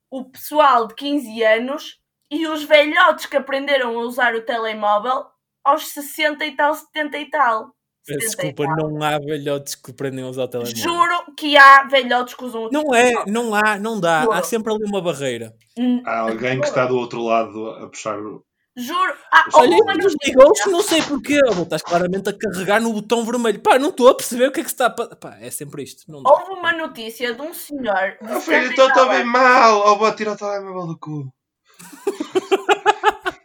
[0.09, 1.99] O pessoal de 15 anos
[2.31, 5.25] e os velhotes que aprenderam a usar o telemóvel
[5.63, 7.75] aos 60 e tal, 70 e tal.
[8.05, 8.89] Peço 70 e Desculpa, tal.
[8.91, 10.77] não há velhotes que aprendem a usar o telemóvel.
[10.77, 14.21] Juro que há velhotes que usam o Não é, não há, não dá.
[14.23, 14.33] Juro.
[14.33, 15.53] Há sempre ali uma barreira.
[15.77, 18.45] Hum, Há alguém que está do outro lado a puxar o.
[18.77, 19.15] Juro.
[19.31, 20.17] Ah, Olha, notícia.
[20.21, 21.39] desligou-se, não sei porquê.
[21.61, 23.61] Estás claramente a carregar no botão vermelho.
[23.61, 26.03] Pá, não estou a perceber o que é que se está Pá, é sempre isto.
[26.11, 28.17] Houve uma notícia de um senhor.
[28.21, 29.79] de Oh, 70 filho, estou a bem mal!
[29.87, 31.33] Ou vou tirar o telemóvel do cu.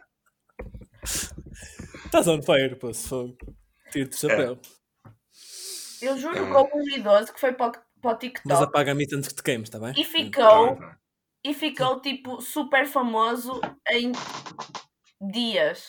[2.05, 3.37] Estás on fire, pô, se fogo.
[3.91, 4.59] Tiro-te o chapéu.
[6.01, 6.45] Eu juro É.
[6.45, 9.35] que houve um idoso que foi para o, para o TikTok Mas apaga-me antes que
[9.35, 9.93] te queimes, está bem?
[9.95, 10.97] e ficou, Tá, tá.
[11.45, 14.11] e ficou tipo super famoso em
[15.21, 15.83] dias.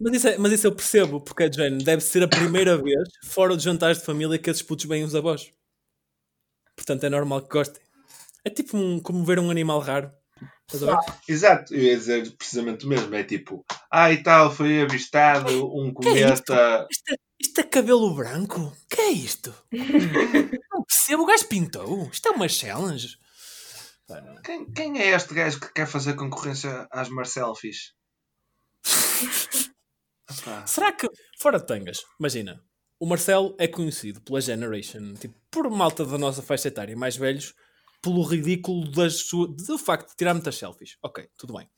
[0.00, 3.08] Mas isso, é- mas isso eu percebo, porque é género, deve ser a primeira vez,
[3.24, 5.52] fora de jantares de família, que esses putos veem os avós.
[6.76, 7.80] Portanto, é normal que gostem.
[8.44, 10.10] É tipo um, como ver um animal raro.
[10.66, 11.14] Estás a ver?
[11.28, 13.14] Exato, eu ia dizer precisamente o mesmo.
[13.14, 16.44] É tipo, ah e tal, foi avistado um Que é isto?
[16.46, 16.86] cometa.
[16.90, 18.72] Isto é, isto é cabelo branco?
[18.90, 19.54] que é isto?
[20.72, 22.08] não percebo, o gajo pintou.
[22.12, 23.16] Isto é uma challenge.
[24.44, 27.94] Quem, quem é este gajo que quer fazer concorrência às Marcelfies?
[30.30, 32.62] Epá, Será que, fora de tangas, imagina,
[32.98, 37.54] o Marcelo é conhecido pela Generation, tipo, por malta da nossa faixa etária, mais velhos,
[38.02, 40.96] pelo ridículo das sua, do facto de tirar muitas selfies.
[41.02, 41.68] Ok, tudo bem.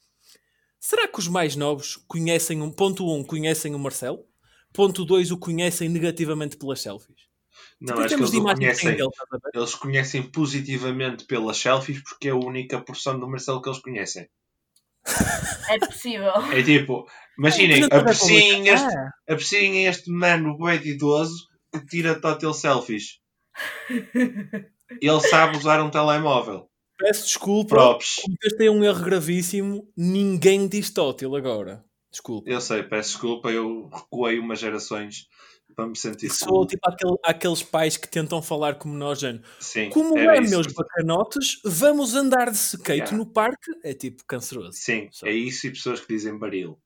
[0.81, 4.25] Será que os mais novos conhecem, um, ponto 1, um, conhecem o Marcelo?
[4.73, 7.26] Ponto 2, o conhecem negativamente pelas selfies?
[7.81, 8.97] Não, Tipo, acho que eles conhecem.
[8.97, 9.09] dele?
[9.55, 14.29] Eles conhecem positivamente pelas selfies porque é a única porção do Marcelo que eles conhecem.
[15.69, 16.33] É possível.
[16.53, 17.07] É tipo,
[17.39, 23.19] imaginem, apreciem este, Ah, apreciem este mano bué de idoso que tira total selfies.
[25.01, 26.69] Ele sabe usar um telemóvel.
[26.99, 28.17] peço desculpa, Props.
[28.23, 31.85] cometeste aí um erro gravíssimo, ninguém diz tótil agora.
[32.11, 32.49] Desculpa.
[32.51, 35.27] Eu sei, peço desculpa, eu recuei umas gerações
[35.77, 36.67] para me sentir Sou cool.
[36.67, 39.45] tipo aquele- aqueles pais que tentam falar como nós, género.
[39.61, 40.51] Sim, Como é, isso.
[40.51, 43.17] meus bacanotes, vamos andar de skate Yeah.
[43.17, 43.71] no parque?
[43.85, 44.73] É tipo canceroso.
[44.73, 45.27] Sim, Só.
[45.27, 46.81] é isso e pessoas que dizem baril.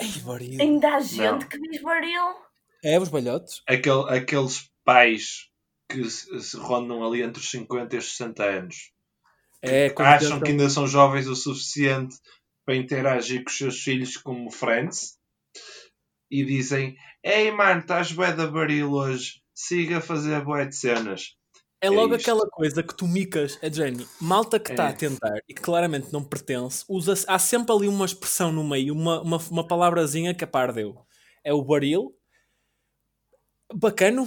[0.00, 0.60] Ei, baril.
[0.60, 1.38] Ainda há gente Não.
[1.40, 2.34] que diz baril.
[2.82, 3.62] É, os balhotes?
[3.66, 5.48] Aquele, aqueles pais
[5.88, 8.92] que se, se rondam ali entre os 50 e os 60 anos.
[9.62, 12.16] É, quando Acham tentam- que ainda são jovens o suficiente
[12.64, 15.18] para interagir com os seus filhos como friends
[16.40, 21.36] e dizem Ei mano, estás bué da baril hoje, siga a fazer bué de cenas.
[21.80, 24.88] É logo é aquela coisa que tu micas, é género, malta que está É.
[24.88, 28.94] a tentar e que claramente não pertence, usa há sempre ali uma expressão no meio,
[28.94, 30.96] uma, uma, uma palavrazinha que a par deu.
[31.44, 32.14] É o baril.
[33.72, 34.26] Bacano.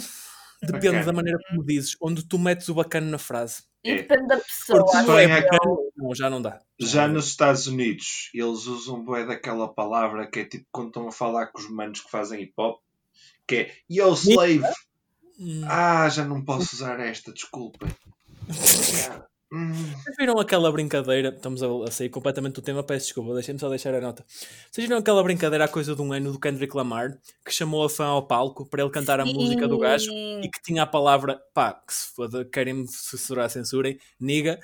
[0.61, 1.05] Depende Bacano.
[1.05, 3.63] da maneira como dizes, onde tu metes o bacano na frase.
[3.83, 3.95] E É.
[3.97, 4.83] depende da pessoa.
[4.83, 6.59] Porque não é já não dá.
[6.79, 11.11] Já nos Estados Unidos, eles usam bué daquela palavra que é tipo quando estão a
[11.11, 12.81] falar com os manos que fazem hip hop,
[13.47, 14.63] que é Yo slave.
[15.39, 15.61] Hum.
[15.67, 17.89] Ah, já não posso usar esta, desculpem.
[19.51, 21.29] Hum, Vocês viram aquela brincadeira?
[21.29, 24.25] Estamos a, sair completamente do tema, peço desculpa, deixem-me só deixar a nota.
[24.69, 27.89] Vocês viram aquela brincadeira há coisa de um ano do Kendrick Lamar que chamou a
[27.89, 30.41] fã ao palco para ele cantar a música do gajo Sim.
[30.41, 34.59] e que tinha a palavra, pá, que se foda, querem censurar, censurem, niga,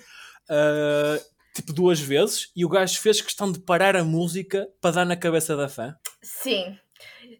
[0.49, 1.17] ah,
[1.55, 5.15] tipo duas vezes e o gajo fez questão de parar a música para dar na
[5.15, 5.95] cabeça da fã.
[6.21, 6.77] Sim.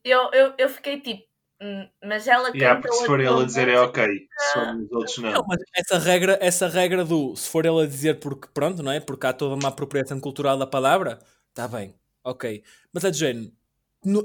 [0.04, 1.33] Eu, eu, eu fiquei tipo.
[1.64, 2.58] Hum, Mas ela canta.
[2.58, 4.06] yeah, porque se for ele a dizer é ok,
[4.38, 5.32] se formos os outros não.
[5.32, 8.92] Não, mas essa regra, essa regra do se for ele a dizer porque pronto, não
[8.92, 9.00] é?
[9.00, 12.64] Porque há toda uma apropriação cultural da palavra, Está bem, ok.
[12.92, 13.52] Mas é de género.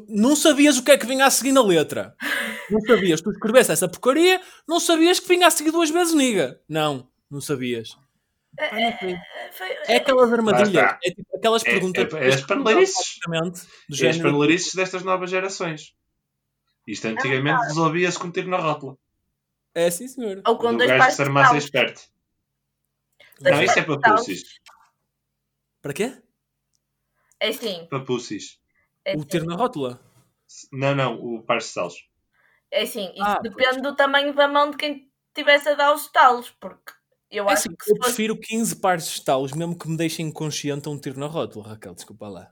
[0.09, 2.17] Não sabias o que é que vinha a seguir na letra.
[2.71, 3.21] Não sabias.
[3.21, 6.59] Tu escrevesse essa porcaria, não sabias que vinha a seguir duas vezes niga.
[6.69, 7.97] Não, não sabias.
[8.59, 9.17] Ah, não sei.
[9.53, 10.69] Foi- É aquelas armadilhas.
[10.69, 10.99] está.
[11.05, 12.13] É tipo aquelas É- perguntas.
[12.15, 13.19] é- é as paneleirices.
[13.31, 13.39] É
[13.93, 14.23] as género.
[14.23, 15.93] panelarices destas novas gerações.
[16.89, 18.97] Isto antigamente resolvia-se com tiro na rótula.
[19.75, 20.41] É sim, senhor.
[20.47, 21.65] Ou com Do dois pares de armasse saltos.
[21.65, 22.03] esperto.
[23.41, 24.43] Dois Não, isso é para pussies.
[25.83, 26.23] Para quê?
[27.39, 27.87] É sim.
[27.91, 28.59] Para pussies.
[29.05, 29.27] É O sim.
[29.27, 30.01] tiro na rótula.
[30.73, 32.09] Não, não, o par de salos.
[32.71, 36.09] É assim, isso Ah, depende do tamanho da mão de quem estivesse a dar os
[36.11, 36.93] talos, porque
[37.31, 38.01] eu É acho assim, que eu fosse...
[38.01, 41.69] prefiro 15 pares de estalos, mesmo que me deixem inconsciente a um tiro na rótula,
[41.69, 41.95] Raquel.
[41.95, 42.51] Desculpa lá.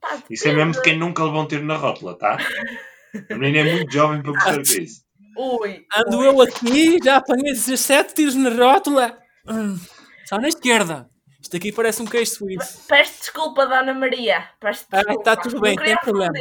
[0.00, 2.36] Pá, Isso é mesmo de quem nunca levou um tiro na rótula, tá?
[3.30, 5.04] O menino é muito jovem para perceber o que é isso.
[5.36, 9.18] Ui, Ando eu aqui, já apanhei 17 tiros na rótula.
[9.46, 9.78] Hum,
[10.26, 11.08] só na esquerda.
[11.40, 12.84] Isto aqui parece um queijo suíço.
[12.88, 14.48] Peço desculpa, Dona Maria.
[14.60, 15.22] Peço Ah, desculpa.
[15.22, 16.32] tá tudo bem, Não queria tem problema.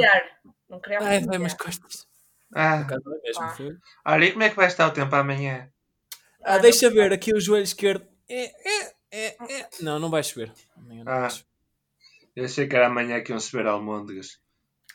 [0.69, 2.07] Não queria Ai, umas costas.
[2.55, 3.75] Ah, é mesmo, foi?
[4.05, 5.69] olha, e como é que vai estar o tempo amanhã?
[6.43, 8.07] Ah, deixa ver, aqui o joelho esquerdo.
[8.29, 9.27] É, é, é,
[9.59, 9.69] é.
[9.81, 10.51] Não, não vai chover.
[10.75, 11.19] Amanhã não Ah.
[11.21, 11.45] vai chover.
[12.35, 14.39] Eu achei que era amanhã que iam se ver almôndegas.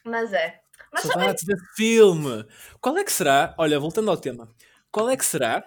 [0.04, 0.60] Mas é.
[0.92, 2.46] Mas também Saudades desse filme.
[2.80, 3.54] Qual é que será?
[3.58, 4.48] Olha, voltando ao tema.
[4.90, 5.64] Qual é que será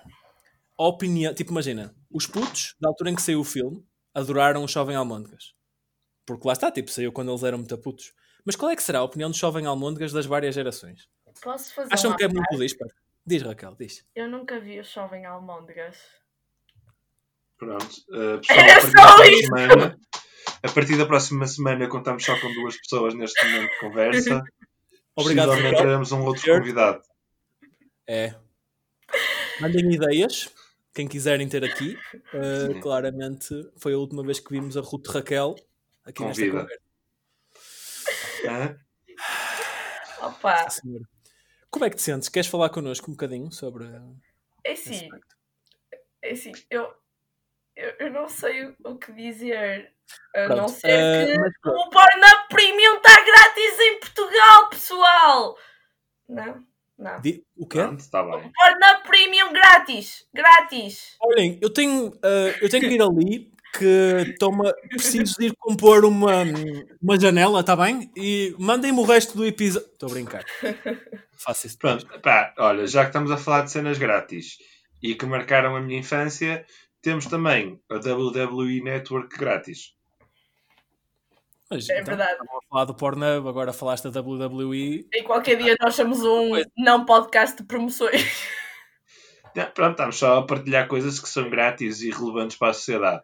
[0.78, 1.34] a opinião?
[1.34, 3.84] Tipo, imagina, os putos, da altura em que saiu o filme,
[4.14, 5.54] adoraram o Jovem Almôndegas.
[6.26, 8.14] Porque lá está, tipo, saiu quando eles eram muito putos.
[8.46, 11.08] Mas qual é que será a opinião do Jovem Almôndegas das várias gerações?
[11.42, 12.18] posso fazer Acham uma...
[12.18, 12.92] que é muito disparo?
[13.26, 14.06] Diz, Raquel, diz.
[14.16, 15.98] Eu nunca vi o Jovem Almôndegas.
[17.58, 17.96] Pronto.
[18.10, 19.48] Uh, pessoal, Era a partir só da próxima isso!
[19.48, 20.00] semana,
[20.62, 24.44] a partir da próxima semana contamos só com duas pessoas neste momento de conversa.
[25.16, 25.78] Obrigado, Raquel.
[25.78, 27.02] teremos um outro convidado.
[28.08, 28.36] É.
[29.62, 30.54] Mandem ideias,
[30.94, 31.98] quem quiserem ter aqui.
[32.34, 32.82] Uh, Sim.
[32.82, 35.56] claramente foi a última vez que vimos a Ruth Raquel
[36.04, 36.62] aqui nesta Convida.
[36.62, 36.86] conversa.
[38.50, 38.78] Hã?
[40.28, 41.02] Opa, Sim, senhor.
[41.70, 42.30] Como é que te sentes?
[42.30, 43.86] Queres falar connosco um bocadinho sobre
[44.64, 45.36] é aspecto?
[46.22, 46.94] é assim, eu,
[47.76, 49.92] eu, eu não sei o- o que dizer.
[50.36, 55.58] A Pronto, não ser eh, que mas o Pornhub Premium está grátis em Portugal, pessoal!
[56.30, 56.64] Não,
[56.98, 57.22] não.
[57.22, 57.80] Di- O quê?
[57.80, 58.52] Pronto, está bem.
[58.54, 60.28] Pornhub Premium grátis!
[60.34, 61.16] Grátis!
[61.20, 66.06] Olhem, eu tenho, uh, eu tenho que ir ali que toma, preciso de ir compor
[66.06, 66.44] uma,
[67.02, 68.10] uma janela, está bem?
[68.16, 69.90] E mandem-me o resto do episódio.
[69.92, 70.46] Estou a brincar.
[71.38, 71.78] Faço isso.
[71.80, 74.58] Pronto, pá, olha, já que estamos a falar de cenas grátis
[75.04, 76.66] e que marcaram a minha infância,
[77.06, 79.94] temos também a WWE Network grátis.
[81.70, 82.32] Mas, É então, verdade.
[82.32, 85.08] estava a falar do Pornhub, agora falaste da WWE.
[85.14, 86.66] E qualquer dia nós somos um Pois.
[86.76, 88.48] não podcast de promoções.
[89.56, 93.24] É, pronto, estamos só a partilhar coisas que são grátis e relevantes para a sociedade.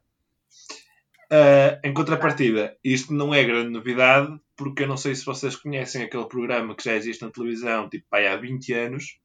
[1.30, 6.04] Ah, em contrapartida, isto não é grande novidade, porque eu não sei se vocês conhecem
[6.04, 9.20] aquele programa que já existe na televisão, tipo, há 20 anos,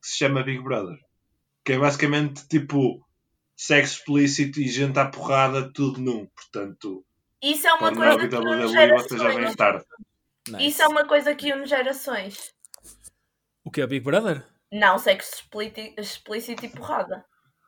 [0.00, 0.98] que se chama Big Brother.
[1.64, 3.06] Que é basicamente tipo
[3.58, 6.26] sexo explícito e gente à porrada, tudo num.
[6.26, 7.04] Portanto,
[7.42, 9.56] Isso é uma coisa que une gerações.
[9.56, 9.84] tarde.
[10.48, 10.66] Nice.
[10.66, 12.54] Isso é uma coisa que une gerações.
[13.64, 14.46] O que é Big Brother?
[14.72, 15.42] Não, sexo
[15.98, 17.24] explícito e porrada.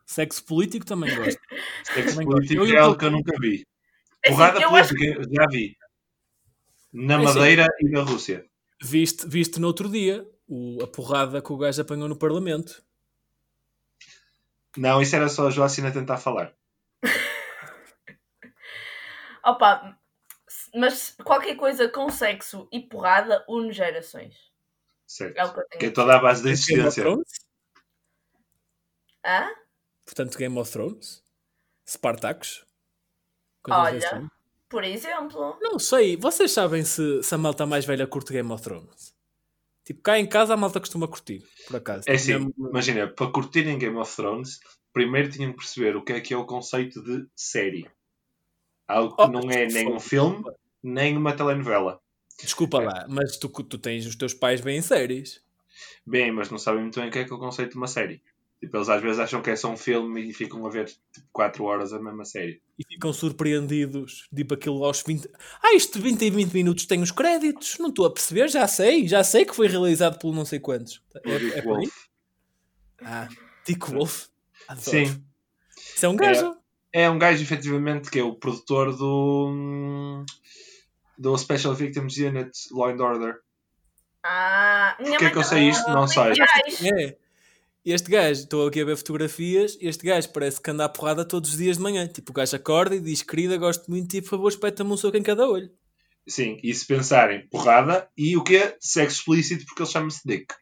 [0.06, 1.40] Sexo político também gosto.
[1.84, 2.74] Sexo Também político gosto.
[2.74, 3.66] É algo que eu nunca vi.
[4.24, 5.76] É assim, Porrada acho política, já vi.
[6.92, 7.24] Na É assim.
[7.24, 8.44] Madeira e na Rússia.
[8.82, 12.82] Viste, viste no outro dia o, a porrada que o gajo apanhou no Parlamento.
[14.76, 16.54] Não, isso era só a Joacina tentar falar.
[19.44, 19.96] Opa,
[20.74, 24.36] mas qualquer coisa com sexo e porrada une gerações.
[25.06, 25.36] Certo.
[25.36, 25.94] É o que eu Que é tenho.
[25.94, 26.54] toda a base da Game
[26.88, 27.02] of existência.
[27.02, 27.32] Thrones?
[29.24, 29.50] Hã?
[30.04, 31.24] Portanto, Game of Thrones?
[31.88, 32.64] Spartacus?
[33.68, 34.00] Olha.
[34.00, 34.30] género.
[34.68, 35.58] Por exemplo.
[35.60, 36.16] Não sei.
[36.16, 39.14] Vocês sabem se, se a malta mais velha curte Game of Thrones?
[39.90, 42.04] Tipo, cá em casa a malta costuma curtir, por acaso.
[42.08, 44.60] É Tipo, assim, mesmo- imagina, para curtirem Game of Thrones,
[44.92, 47.90] primeiro tinham que perceber o que é que é o conceito de série.
[48.86, 50.44] Algo que Oh, não é nem um filme,
[50.80, 52.00] nem uma telenovela.
[52.40, 55.42] Desculpa lá, mas tu, tu tens os teus pais bem séries.
[56.06, 57.88] Bem, mas não sabem muito bem o que é que é o conceito de uma
[57.88, 58.22] série.
[58.60, 61.26] Tipo, eles às vezes acham que é só um filme e ficam a ver tipo
[61.32, 62.60] 4 horas a mesma série.
[62.78, 64.28] E ficam surpreendidos.
[64.34, 65.30] Tipo aquilo aos 20.
[65.62, 67.78] Ah, isto de 20 em 20 minutos tem os créditos.
[67.78, 69.08] Não estou a perceber, já sei.
[69.08, 71.02] Já sei que foi realizado pelo não sei quantos.
[71.24, 71.86] É, Dick é por aí?
[71.86, 71.94] Wolf.
[73.02, 73.28] Ah,
[73.66, 74.26] Dick Wolf.
[74.68, 74.90] Adoro.
[74.90, 75.24] Sim.
[75.96, 76.56] Isso é um gajo.
[76.92, 79.48] É um gajo, efetivamente, que é o produtor do.
[79.48, 80.26] hum,
[81.16, 83.40] do Special Victims Unit Law and Order.
[84.22, 85.88] Ah, Porquê mãe que eu sei isto?
[85.90, 86.32] Não sei.
[86.92, 87.16] É.
[87.84, 91.50] Este gajo, estou aqui a ver fotografias, este gajo parece que anda à porrada todos
[91.50, 92.06] os dias de manhã.
[92.06, 94.96] Tipo, o gajo acorda e diz, querida, gosto muito de ti, por favor, espeta-me um
[94.96, 95.70] soco em cada olho.
[96.28, 98.76] Sim, e se pensarem porrada e o quê?
[98.80, 100.54] Sexo explícito porque ele chama-se Dick.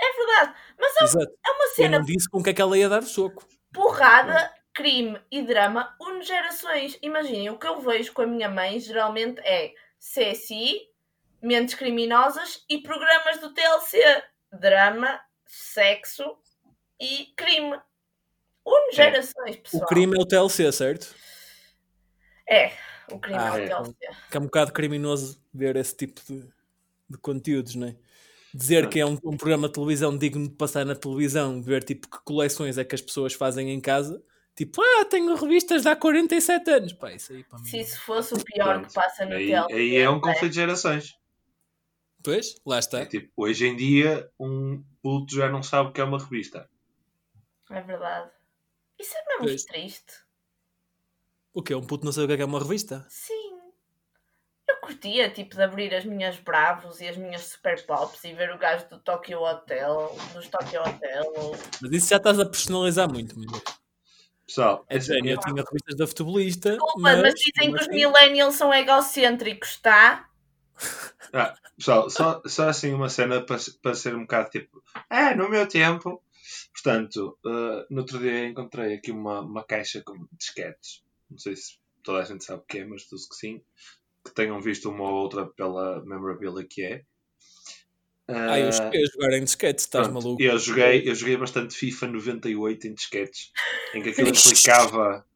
[0.00, 0.58] É verdade.
[0.80, 1.32] Mas é, Exato.
[1.46, 3.46] é uma Eu cena não disse com que é que ela ia dar o soco.
[3.72, 6.98] porrada, crime e drama une gerações.
[7.02, 10.80] Imaginem, o que eu vejo com a minha mãe geralmente é CSI,
[11.42, 13.98] mentes criminosas e programas do TLC.
[14.58, 15.20] Drama,
[15.52, 16.24] sexo
[16.98, 17.78] e crime.
[18.64, 19.82] Une gerações, pessoal.
[19.82, 21.14] O crime é o TLC, certo?
[22.48, 22.72] É,
[23.10, 23.76] o crime Ah, é é.
[23.78, 23.96] o TLC.
[24.30, 26.40] Que é um bocado criminoso ver esse tipo de,
[27.10, 27.96] de conteúdos, não é?
[28.54, 32.08] Dizer que é um, um programa de televisão digno de passar na televisão, ver tipo
[32.08, 34.22] que coleções é que as pessoas fazem em casa.
[34.54, 36.92] Tipo, ah, tenho revistas de há 47 anos.
[36.92, 37.64] Pá, isso aí para mim.
[37.64, 38.88] Se isso fosse o pior Pronto.
[38.88, 39.72] que passa no Aí, TLC.
[39.74, 41.14] aí é um conflito de gerações.
[42.22, 43.00] Pois, lá está.
[43.00, 46.68] É tipo, hoje em dia, um puto já não sabe o que é uma revista.
[47.70, 48.30] É verdade.
[48.98, 49.64] Isso é mesmo Pois.
[49.64, 50.12] triste.
[51.54, 51.74] O quê?
[51.74, 53.04] Um puto não sabe o que é que é uma revista?
[53.08, 53.52] Sim.
[54.68, 58.52] Eu curtia, tipo, de abrir as minhas Bravos e as minhas Super Pops e ver
[58.52, 61.32] o gajo do Tokyo Hotel, dos Tokyo Hotel.
[61.80, 63.62] Mas isso já estás a personalizar muito, meu Deus.
[64.46, 66.70] Pessoal, É sério, eu tinha revistas da futebolista.
[66.70, 70.28] Desculpa, mas, dizem que mas os assim, millennials são egocêntricos, tá?
[71.32, 74.82] Ah, pessoal, só, só assim uma cena para, para ser um bocado tipo.
[75.10, 76.22] É, no meu tempo.
[76.72, 81.02] Portanto, eh, no outro dia encontrei aqui uma, uma caixa com disquetes.
[81.30, 83.62] Não sei se toda a gente sabe o que é, mas todos que sim.
[84.24, 87.04] Que tenham visto uma ou outra pela memorabilia que é.
[88.28, 90.42] Ah, eu Eh, cheguei a jogar em disquete, estás Pronto, maluco?
[90.42, 93.50] Eu joguei, eu joguei bastante FIFA 98 em disquetes,
[93.94, 95.26] em que aquilo implicava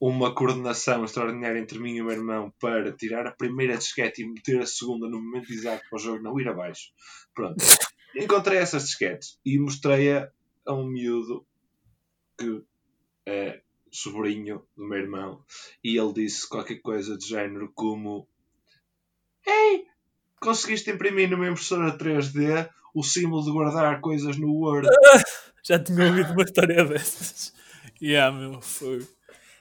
[0.00, 4.28] uma coordenação extraordinária entre mim e o meu irmão para tirar a primeira disquete e
[4.28, 6.90] meter a segunda no momento exato para o jogo não ir abaixo.
[7.34, 7.56] Pronto.
[8.14, 10.30] Encontrei essas disquetes e mostrei-a
[10.66, 11.46] a um miúdo
[12.38, 12.62] que
[13.26, 15.44] é sobrinho do meu irmão
[15.82, 18.28] e ele disse qualquer coisa de género como
[19.46, 19.84] Ei,
[20.40, 24.88] conseguiste imprimir numa impressora 3D o símbolo de guardar coisas no Word.
[25.62, 27.52] Já tinha ouvido uma história dessas.
[28.00, 29.06] Yeah, meu, foi.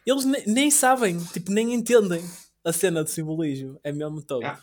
[0.06, 2.24] Eles ne- nem sabem, tipo, nem entendem
[2.64, 3.80] a cena de simbolismo.
[3.84, 4.42] É mesmo todo.
[4.42, 4.62] Yeah.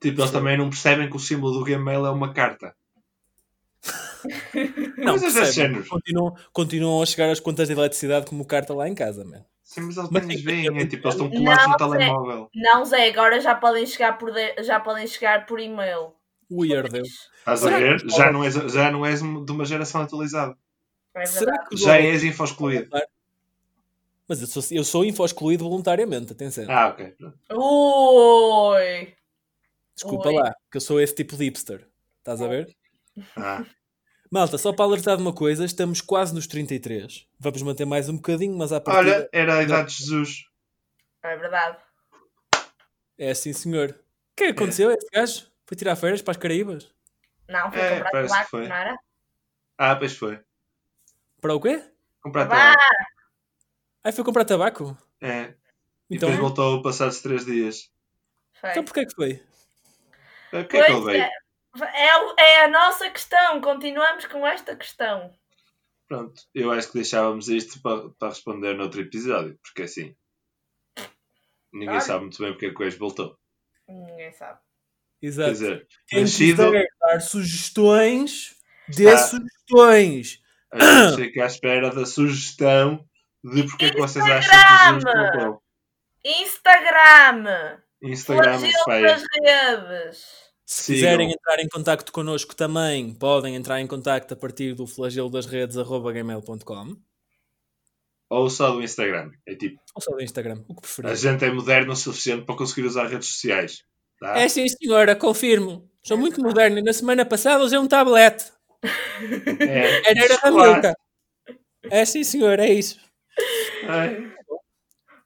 [0.00, 2.74] Tipo, eles também não percebem que o símbolo do Gmail é uma carta.
[4.96, 5.82] Não, percebem.
[5.84, 9.44] Continuam, continuam a chegar as contas de eletricidade como carta lá em casa, man.
[9.62, 11.76] Sim, mas eles Mas veem, é tipo, eles estão colados no Zé.
[11.98, 12.50] telemóvel.
[12.54, 16.14] Não, Zé, agora já podem chegar por, de- já podem chegar por e-mail.
[16.50, 17.02] Weird.
[17.38, 18.00] Estás a ver?
[18.08, 20.56] Já não, és, já não és de uma geração atualizada.
[21.14, 21.24] É
[21.76, 22.88] Já és info excluído.
[24.28, 26.66] Mas eu sou, eu sou info excluído voluntariamente, atenção.
[26.68, 27.14] Ah, ok.
[27.50, 29.14] Ui!
[29.94, 30.34] Desculpa oi.
[30.34, 31.88] lá, que eu sou esse tipo de hipster.
[32.18, 32.76] Estás a ver?
[33.34, 33.64] Ah,
[34.30, 37.26] Malta, só para alertar de uma coisa, estamos quase nos 33.
[37.40, 40.44] Vamos manter mais um bocadinho, mas à partida olha, era a idade de Jesus.
[41.22, 41.78] É verdade.
[43.16, 43.90] é assim, senhor.
[43.90, 44.90] O que é que aconteceu?
[44.90, 46.92] Esse gajo foi tirar férias para as Caraíbas?
[47.48, 48.98] Não, foi É, comprar tabaco, não era?
[49.78, 50.38] Ah, pois foi.
[51.40, 51.82] Para o quê?
[52.20, 52.78] Comprar tabaco.
[54.08, 54.96] Ah, foi comprar tabaco?
[55.20, 55.54] É.
[56.10, 57.90] E Então, depois voltou passados três dias.
[58.60, 58.70] Foi.
[58.70, 59.42] então porquê que foi?
[60.50, 61.22] Que é que ele veio?
[61.22, 61.30] é.
[61.80, 63.60] É, é a nossa questão.
[63.60, 65.30] Continuamos com esta questão.
[66.08, 70.16] Pronto, eu acho que deixávamos isto para, para responder noutro episódio, porque assim.
[71.72, 72.00] Ninguém Olha.
[72.00, 73.38] sabe muito bem porque é que o gajo voltou.
[73.86, 74.58] Ninguém sabe.
[75.20, 75.50] Quer Exato.
[75.52, 78.56] dizer, Quem nascido, quiser dar sugestões,
[78.88, 80.42] dê Está- sugestões.
[80.72, 83.06] a gente fica à espera da sugestão
[83.44, 87.46] de porque é que vocês acham que Instagram!
[88.02, 88.02] Jesus.
[88.02, 88.66] Instagram!
[88.66, 90.48] Instagram, das redes!
[90.64, 90.96] Se Sigam.
[90.96, 95.46] quiserem entrar em contacto connosco também, podem entrar em contacto a partir do flagelo das
[95.46, 96.96] redes arroba gmail.com
[98.28, 99.30] Ou só do Instagram.
[99.46, 101.16] É tipo, ou só do Instagram, o que a preferir.
[101.16, 103.82] gente é moderno o suficiente para conseguir usar redes sociais.
[104.20, 104.38] Tá?
[104.38, 105.90] É sim, senhora, confirmo.
[106.02, 108.52] Sou muito moderno e na semana passada usei um tablet.
[109.60, 110.50] É, Era, era da.
[110.50, 110.94] Milka.
[111.90, 113.00] É sim, senhor, é isso.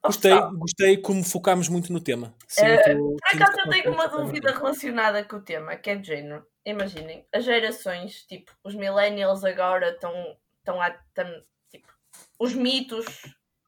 [0.04, 2.34] Gostei, gostei como focámos muito no tema.
[2.48, 6.44] Sinto- Por acaso eu tenho uma dúvida relacionada com o tema, que é de género.
[6.66, 10.12] Imaginem, as gerações, tipo, os millennials agora estão
[10.58, 10.90] estão a.
[11.14, 11.26] tão,
[11.70, 11.86] tipo,
[12.38, 13.04] os mitos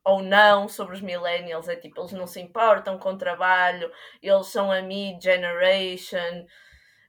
[0.04, 3.90] ou não sobre os millennials é tipo, eles não se importam com o trabalho,
[4.22, 6.46] eles são a mid-generation,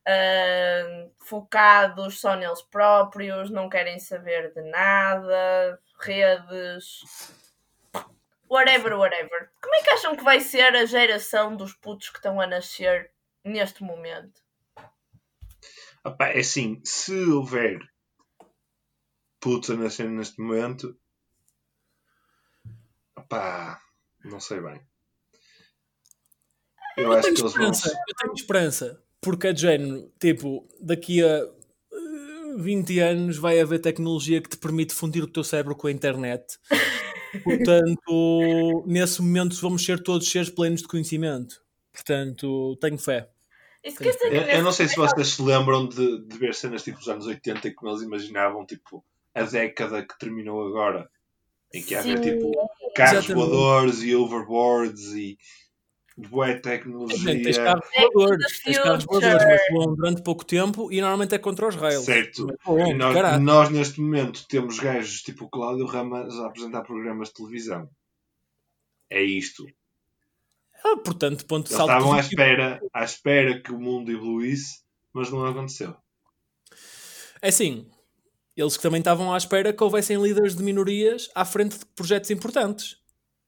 [0.08, 7.02] ah, focados só neles próprios, não querem saber de nada, redes,
[8.56, 9.50] whatever, whatever.
[9.62, 13.12] Como é que acham que vai ser a geração dos putos que estão a nascer
[13.44, 14.42] neste momento?
[16.04, 17.80] Opá, é assim, se houver
[19.40, 20.98] putos a nascer neste momento,
[23.18, 23.82] opá,
[24.24, 24.82] não sei bem.
[26.98, 27.72] Eu, Eu acho tenho que eles vão.
[27.72, 31.52] esperança, eu tenho esperança, porque é de género, tipo, daqui a eh,
[32.58, 36.58] 20 anos vai haver tecnologia que te permite fundir o teu cérebro com a internet.
[37.44, 41.64] Portanto, nesse momento vamos ser todos seres plenos de conhecimento.
[41.92, 43.30] Portanto, tenho fé.
[43.84, 47.08] Que Eu, eu não sei se vocês se lembram de, de ver cenas tipo dos
[47.08, 51.08] anos 80 e como eles imaginavam tipo a década que terminou agora.
[51.72, 52.24] Em que ia haver Sim.
[52.24, 52.52] tipo
[52.96, 53.34] carros Exatamente.
[53.34, 55.38] voadores e overboards e
[56.18, 57.56] boa tens tecnologia.
[57.58, 61.38] carros Back to voadores, tens carros voadores, mas voam durante pouco tempo e normalmente é
[61.38, 62.06] contra os rails.
[62.06, 62.48] Certo.
[62.68, 67.36] E nós, nós, neste momento temos gajos tipo o Cláudio Ramos a apresentar programas de
[67.36, 67.90] televisão.
[69.10, 69.66] É isto.
[70.84, 74.82] Ah, portanto, ponto de Eles salto estavam à espera, à espera que o mundo evoluísse,
[75.14, 75.96] mas não aconteceu.
[77.42, 77.90] É assim,
[78.56, 82.30] eles que também estavam à espera que houvessem líderes de minorias à frente de projetos
[82.30, 82.98] importantes.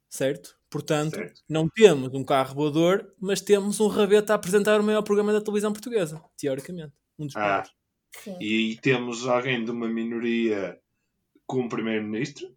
[0.10, 0.57] Certo?
[0.70, 1.42] Portanto, Certo.
[1.48, 5.40] não temos um carro voador, mas temos um rabeta a apresentar o maior programa da
[5.42, 6.22] televisão portuguesa.
[6.38, 6.94] Teoricamente.
[7.18, 7.64] Um dos Ah.
[8.42, 10.80] E temos alguém de uma minoria
[11.46, 12.54] como primeiro-ministro.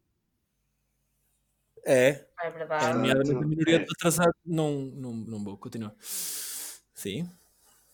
[1.87, 2.09] É,
[2.43, 2.95] É é verdade.
[2.95, 3.79] nomeadamente a minoria É.
[3.79, 4.35] de atrasado.
[4.45, 5.95] Não, não, não vou continuar.
[6.01, 7.29] Sim.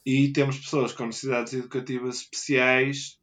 [0.05, 3.19] E temos pessoas com necessidades educativas especiais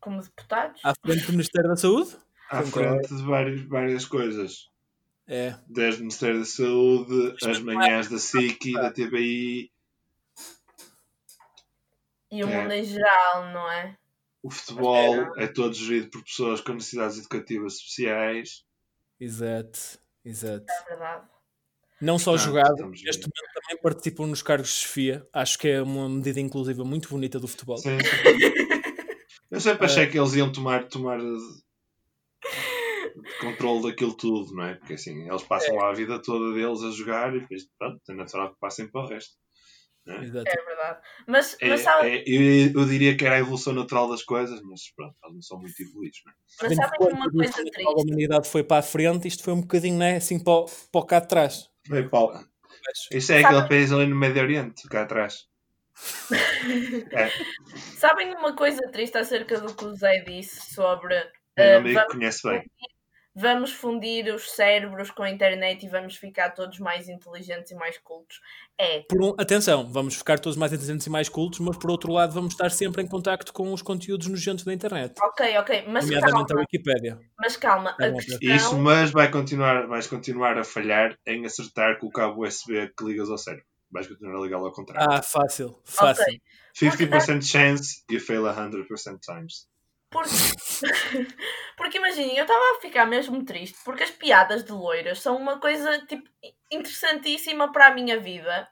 [0.00, 0.80] Como deputados.
[0.84, 2.16] À frente do Ministério da Saúde?
[2.50, 2.88] à Concordo.
[3.06, 4.70] frente de várias, várias coisas.
[5.28, 5.54] É.
[5.68, 9.70] Desde o Ministério da Saúde, Isto as é- manhãs da SIC e da TBI,
[12.30, 12.62] E o É.
[12.62, 13.96] mundo em geral, não é?
[14.42, 18.64] o futebol é todo gerido por pessoas com necessidades educativas especiais.
[19.20, 19.98] Exato.
[20.24, 20.64] Exato.
[20.70, 21.26] É verdade.
[22.00, 25.26] Não só Portanto, jogado, neste momento também participam nos cargos de chefia.
[25.32, 27.76] Acho que é uma medida inclusiva muito bonita do futebol.
[27.78, 28.88] Sim, sim.
[29.50, 31.18] Eu sempre achei que eles iam tomar, tomar
[33.24, 34.74] eh, controle daquilo tudo, não é?
[34.74, 38.14] Porque assim, eles passam lá a vida toda deles a jogar e depois, pronto, é
[38.14, 39.34] natural que passem para o resto.
[40.06, 40.48] Exato.
[40.48, 41.00] É verdade.
[41.26, 44.60] Mas, É, mas, sabe, é- eu, eu diria que era a evolução natural das coisas,
[44.62, 46.36] mas pronto, eles não são muito evoluídos, não é?
[46.62, 47.86] mas sabem uma coisa triste?
[47.86, 50.16] A humanidade foi para a frente, isto foi um bocadinho, né?
[50.16, 51.70] Assim, para o, para o cá de trás.
[51.88, 52.32] Bem, Paulo,
[53.12, 55.46] isso é Sabe- aquele país ali no Médio Oriente, cá atrás.
[57.12, 57.30] É,
[57.96, 62.12] Sabem uma coisa triste acerca do que o Zé disse sobre meu eh, amigo vamos,
[62.12, 62.62] conhece bem.
[63.40, 67.96] Vamos fundir os cérebros com a internet e vamos ficar todos mais inteligentes e mais
[67.98, 68.40] cultos?
[68.76, 72.12] É, Por um- atenção, vamos ficar todos mais inteligentes e mais cultos, mas por outro
[72.12, 75.14] lado vamos estar sempre em contacto com os conteúdos nojentos da internet.
[75.20, 77.18] ok, ok, mas Nomeadamente a calma, Wikipédia.
[77.38, 78.38] mas calma, Tá a questão...
[78.40, 83.04] Isso, mas vai continuar, vais continuar a falhar em acertar com o cabo USB que
[83.04, 83.66] ligas ao cérebro.
[83.90, 85.08] Vais continuar a ligá-lo ao contrário.
[85.10, 86.24] Ah, fácil, fácil.
[86.24, 86.40] Ok,
[86.74, 89.66] 50% chance, you fail 100% times.
[90.10, 90.30] Porque,
[91.76, 95.60] porque imaginem, eu estava a ficar mesmo triste porque as piadas de loiras são uma
[95.60, 96.28] coisa tipo,
[96.70, 98.68] interessantíssima para a minha vida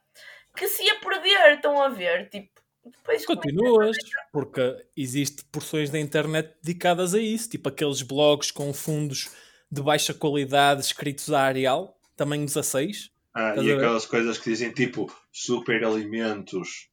[0.57, 2.29] que se ia perder, estão a ver?
[2.31, 2.49] Tipo,
[2.85, 3.97] depois Continuas,
[4.33, 9.31] porque existe porções da internet dedicadas a isso, tipo aqueles blogs com fundos
[9.71, 13.11] de baixa qualidade escritos a Arial, tamanho 16.
[13.35, 16.89] Ah, Estás e a aquelas coisas que dizem tipo super alimentos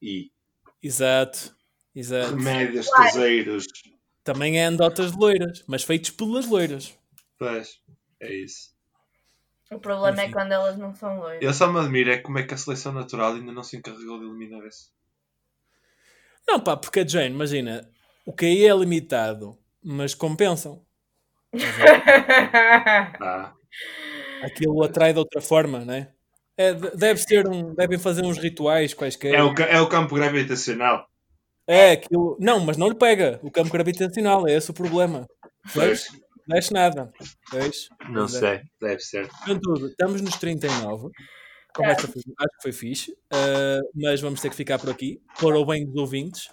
[0.00, 0.30] e
[0.82, 1.54] Exato,
[2.00, 2.34] exato.
[2.36, 3.66] remédios caseiros.
[4.24, 6.96] Também é andotas de loiras, mas feitos pelas loiras.
[7.38, 7.78] Pois,
[8.20, 8.70] é isso.
[9.70, 10.32] O problema é Enfim.
[10.32, 11.42] quando elas não são loiras.
[11.42, 14.18] Eu só me admiro é como é que a seleção natural ainda não se encarregou
[14.18, 14.90] de eliminar isso.
[16.46, 17.88] Não, pá, porque a Jane, imagina,
[18.26, 20.84] o QI é limitado, mas compensam.
[23.20, 23.52] Ah,
[24.42, 26.08] Aquilo atrai de outra forma, né?
[26.56, 29.34] É, de- deve ser um, devem fazer uns rituais quaisquer.
[29.34, 31.08] é, o, é o campo gravitacional.
[31.70, 32.36] É, aquilo.
[32.40, 33.38] Não, mas não lhe pega.
[33.44, 35.24] O campo gravitacional, é esse o problema.
[35.72, 36.08] Pois,
[36.48, 37.12] Não desce nada.
[38.08, 38.28] Não é.
[38.28, 39.28] sei, deve ser.
[39.46, 41.10] Contudo, estamos nos 39.
[41.72, 43.12] Conversa foi, acho que foi fixe.
[43.12, 45.22] uh, mas vamos ter que ficar por aqui.
[45.38, 46.48] Para o bem dos ouvintes.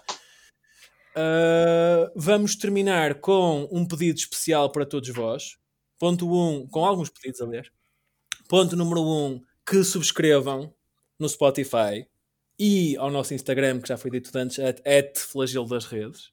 [1.16, 5.56] Uh, vamos terminar com um pedido especial para todos vós.
[5.98, 7.68] Ponto 1, um, com alguns pedidos, aliás.
[8.48, 10.72] Ponto número 1, um, que subscrevam
[11.18, 12.06] no Spotify
[12.58, 16.30] e ao nosso Instagram, que já foi dito antes, at, at flagelo das redes,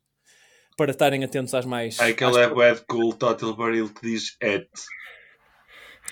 [0.78, 2.00] para estarem atentos às mais.
[2.00, 4.68] Há aquele é de cool Total Barril que diz et.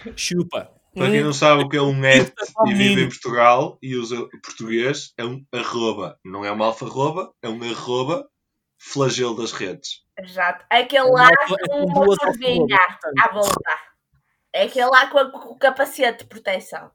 [0.05, 0.71] às- Chupa.
[0.95, 3.09] Para quem não sabe o que é um et é e vive em.
[3.09, 6.19] Portugal e usa português, é um arroba.
[6.23, 8.29] Não é uma alfarroba, é um arroba
[8.77, 10.03] flagelo das redes.
[10.19, 10.63] Exato.
[10.69, 13.19] Aquele lá com uma alfarrobas, portanto.
[13.19, 13.79] à volta.
[14.53, 16.91] É aquele lá com, a- com o capacete de proteção.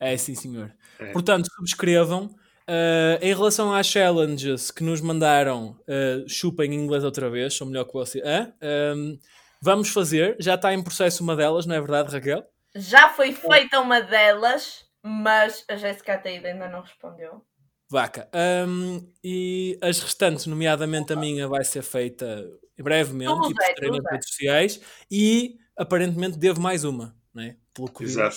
[0.00, 0.74] É, sim, senhor.
[0.98, 1.12] É.
[1.12, 2.34] Portanto, subscrevam.
[2.68, 7.66] Uh, em relação às challenges que nos mandaram, uh, chupem em inglês outra vez, sou
[7.66, 8.20] melhor que você.
[8.22, 8.52] Hã?
[8.94, 9.18] Um,
[9.62, 12.44] vamos fazer, já está em processo uma delas, não é verdade, Raquel?
[12.76, 17.42] Já foi feita uma delas Mas a Jéssica Ataída ainda não respondeu.
[17.90, 18.28] Vaca.
[18.68, 22.46] Hum, e as restantes, nomeadamente a minha, vai ser feita
[22.78, 24.80] brevemente Tudo e postarei nas redes sociais.
[25.10, 27.56] E aparentemente devo mais uma, né?
[27.72, 28.36] Pelo que Exato.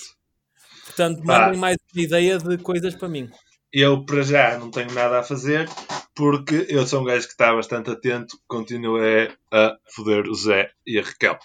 [0.86, 3.30] Portanto, mandem mais uma ideia de coisas para mim.
[3.74, 5.68] Eu, para já, não tenho nada a fazer
[6.14, 11.00] porque eu sou um gajo que está bastante atento, continuei a foder o Zé e
[11.00, 11.40] a Raquel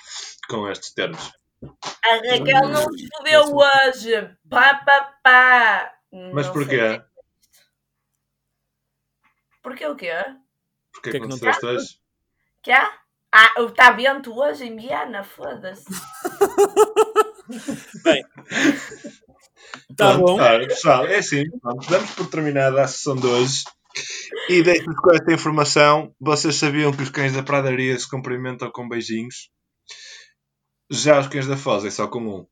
[0.49, 1.33] com estes termos.
[2.05, 4.37] A Raquel não se fodeu hoje.
[4.51, 5.93] Pá, pá, pá.
[6.33, 6.79] Mas Não porquê?
[6.79, 7.03] sei.
[9.63, 10.13] Porquê o quê?
[10.93, 11.87] Porquê Que que é que não te foste hoje?
[12.63, 12.73] Quê?
[12.73, 15.85] Ah, está vento hoje em Viana, foda-se.
[19.97, 20.41] Tá Pronto, bom.
[20.41, 23.65] olha, pessoal, é assim, pronto, damos por terminada a sessão de hoje.
[24.49, 26.15] E deixo-vos com esta informação.
[26.21, 29.51] Vocês sabiam que os cães da pradaria se cumprimentam com beijinhos?
[30.91, 32.47] Já os cães da Foz é só com um.